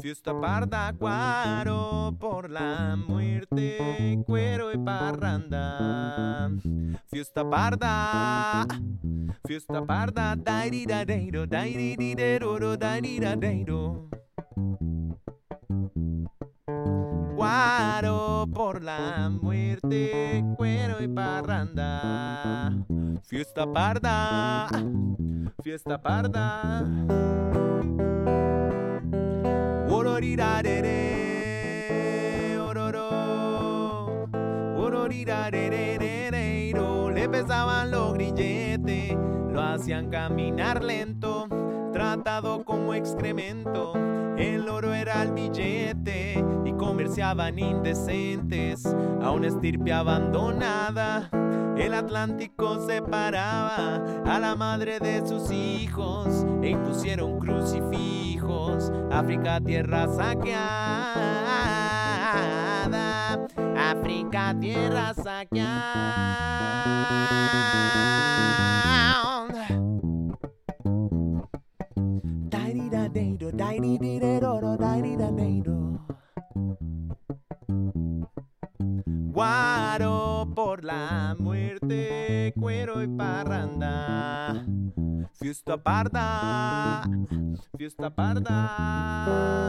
fiesta 0.00 0.32
parda, 0.40 0.92
guaro 0.92 2.16
por 2.20 2.48
la 2.48 2.96
muerte, 2.96 4.22
cuero 4.24 4.72
y 4.72 4.78
parranda. 4.78 6.50
Fiesta 7.10 7.48
parda, 7.50 8.66
fiesta 9.44 9.84
parda, 9.84 10.36
dairidadeiro, 10.36 11.46
dairidideroro, 11.48 12.76
dairidadeiro. 12.76 14.08
Guaro 17.34 18.46
por 18.54 18.82
la 18.82 19.28
muerte, 19.28 20.44
cuero 20.56 21.02
y 21.02 21.08
parranda. 21.08 22.72
Fiesta 23.28 23.66
parda, 23.66 24.68
fiesta 25.60 26.00
parda. 26.00 26.84
Ororirarere, 29.90 32.56
ororo. 32.60 34.28
Ororirarererero. 34.78 37.10
Le 37.10 37.28
pesaban 37.28 37.90
los 37.90 38.14
grilletes, 38.14 39.16
lo 39.52 39.60
hacían 39.60 40.08
caminar 40.08 40.84
lento, 40.84 41.48
tratado 41.92 42.64
como 42.64 42.94
excremento. 42.94 43.94
El 44.38 44.68
oro 44.68 44.94
era 44.94 45.24
el 45.24 45.32
billete 45.32 46.44
y 46.64 46.72
comerciaban 46.74 47.58
indecentes 47.58 48.86
a 48.86 49.32
una 49.32 49.48
estirpe 49.48 49.92
abandonada. 49.92 51.28
El 51.76 51.92
Atlántico 51.94 52.86
separaba 52.86 53.96
a 54.24 54.38
la 54.38 54.56
madre 54.56 54.98
de 54.98 55.26
sus 55.26 55.50
hijos 55.50 56.46
e 56.62 56.70
impusieron 56.70 57.38
crucifijos. 57.38 58.90
África, 59.10 59.60
tierra 59.60 60.08
saqueada. 60.08 60.56
África, 63.76 64.56
tierra 64.58 65.14
saqueada. 65.14 66.46
Guaro 79.36 80.35
por 80.56 80.82
la 80.84 81.36
muerte, 81.38 82.54
cuero 82.58 83.02
y 83.02 83.06
parranda. 83.08 84.64
Fiesta 85.38 85.76
parda, 85.76 87.04
fiesta 87.76 88.08
parda. 88.08 89.66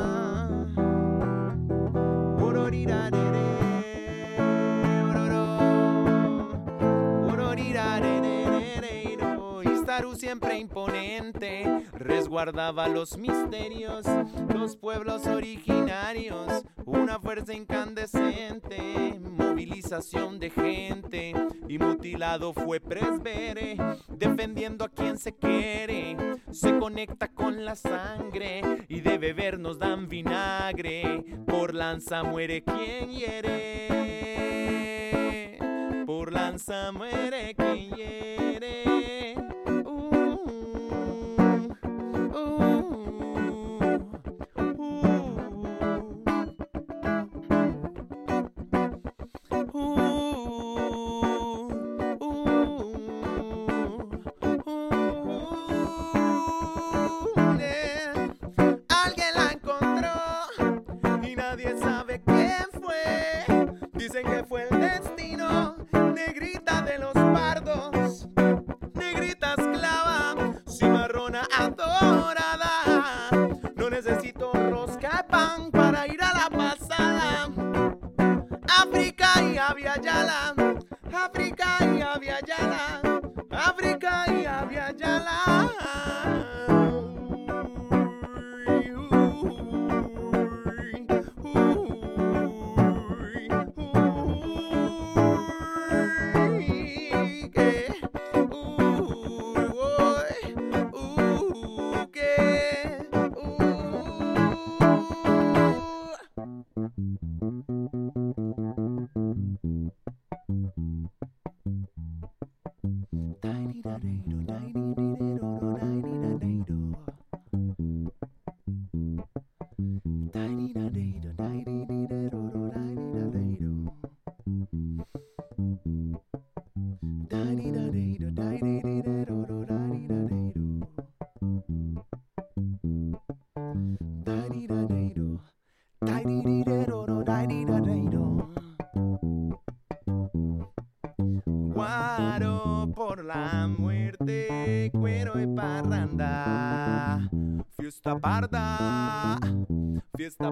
Siempre 10.28 10.60
imponente, 10.60 11.86
resguardaba 11.94 12.90
los 12.90 13.18
misterios, 13.18 14.06
los 14.54 14.76
pueblos 14.76 15.26
originarios, 15.26 16.66
una 16.84 17.18
fuerza 17.18 17.54
incandescente, 17.54 19.18
movilización 19.22 20.38
de 20.38 20.50
gente, 20.50 21.34
y 21.70 21.80
mutilado 21.80 22.52
fue 22.52 22.82
Presbere, 22.82 23.78
defendiendo 24.10 24.84
a 24.84 24.90
quien 24.90 25.18
se 25.18 25.34
quiere, 25.34 26.18
se 26.52 26.78
conecta 26.78 27.30
con 27.30 27.63
la 27.63 27.78
sangre, 27.78 28.84
y 28.90 29.00
de 29.00 29.18
beber 29.18 29.58
nos 29.58 29.80
dan 29.80 30.10
vinagre, 30.10 31.24
por 31.48 31.74
lanza 31.74 32.24
muere 32.24 32.66
quien 32.66 33.12
hiere, 33.12 33.88
por 36.06 36.34
lanza 36.34 36.92
muere 36.92 37.56
quien 37.56 37.96
hiere. 37.96 39.07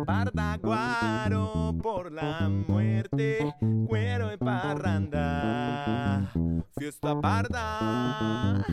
Ardaguaro 0.07 1.75
por 1.81 2.11
la 2.11 2.49
muerte, 2.49 3.53
cuero 3.87 4.31
en 4.31 4.39
parranda. 4.39 6.31
Fiesta 6.77 7.19
parda, 7.21 8.65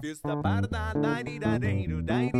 fiesta 0.00 0.40
parda, 0.42 0.92
dairirarero, 0.94 2.02
dairirarero. 2.02 2.39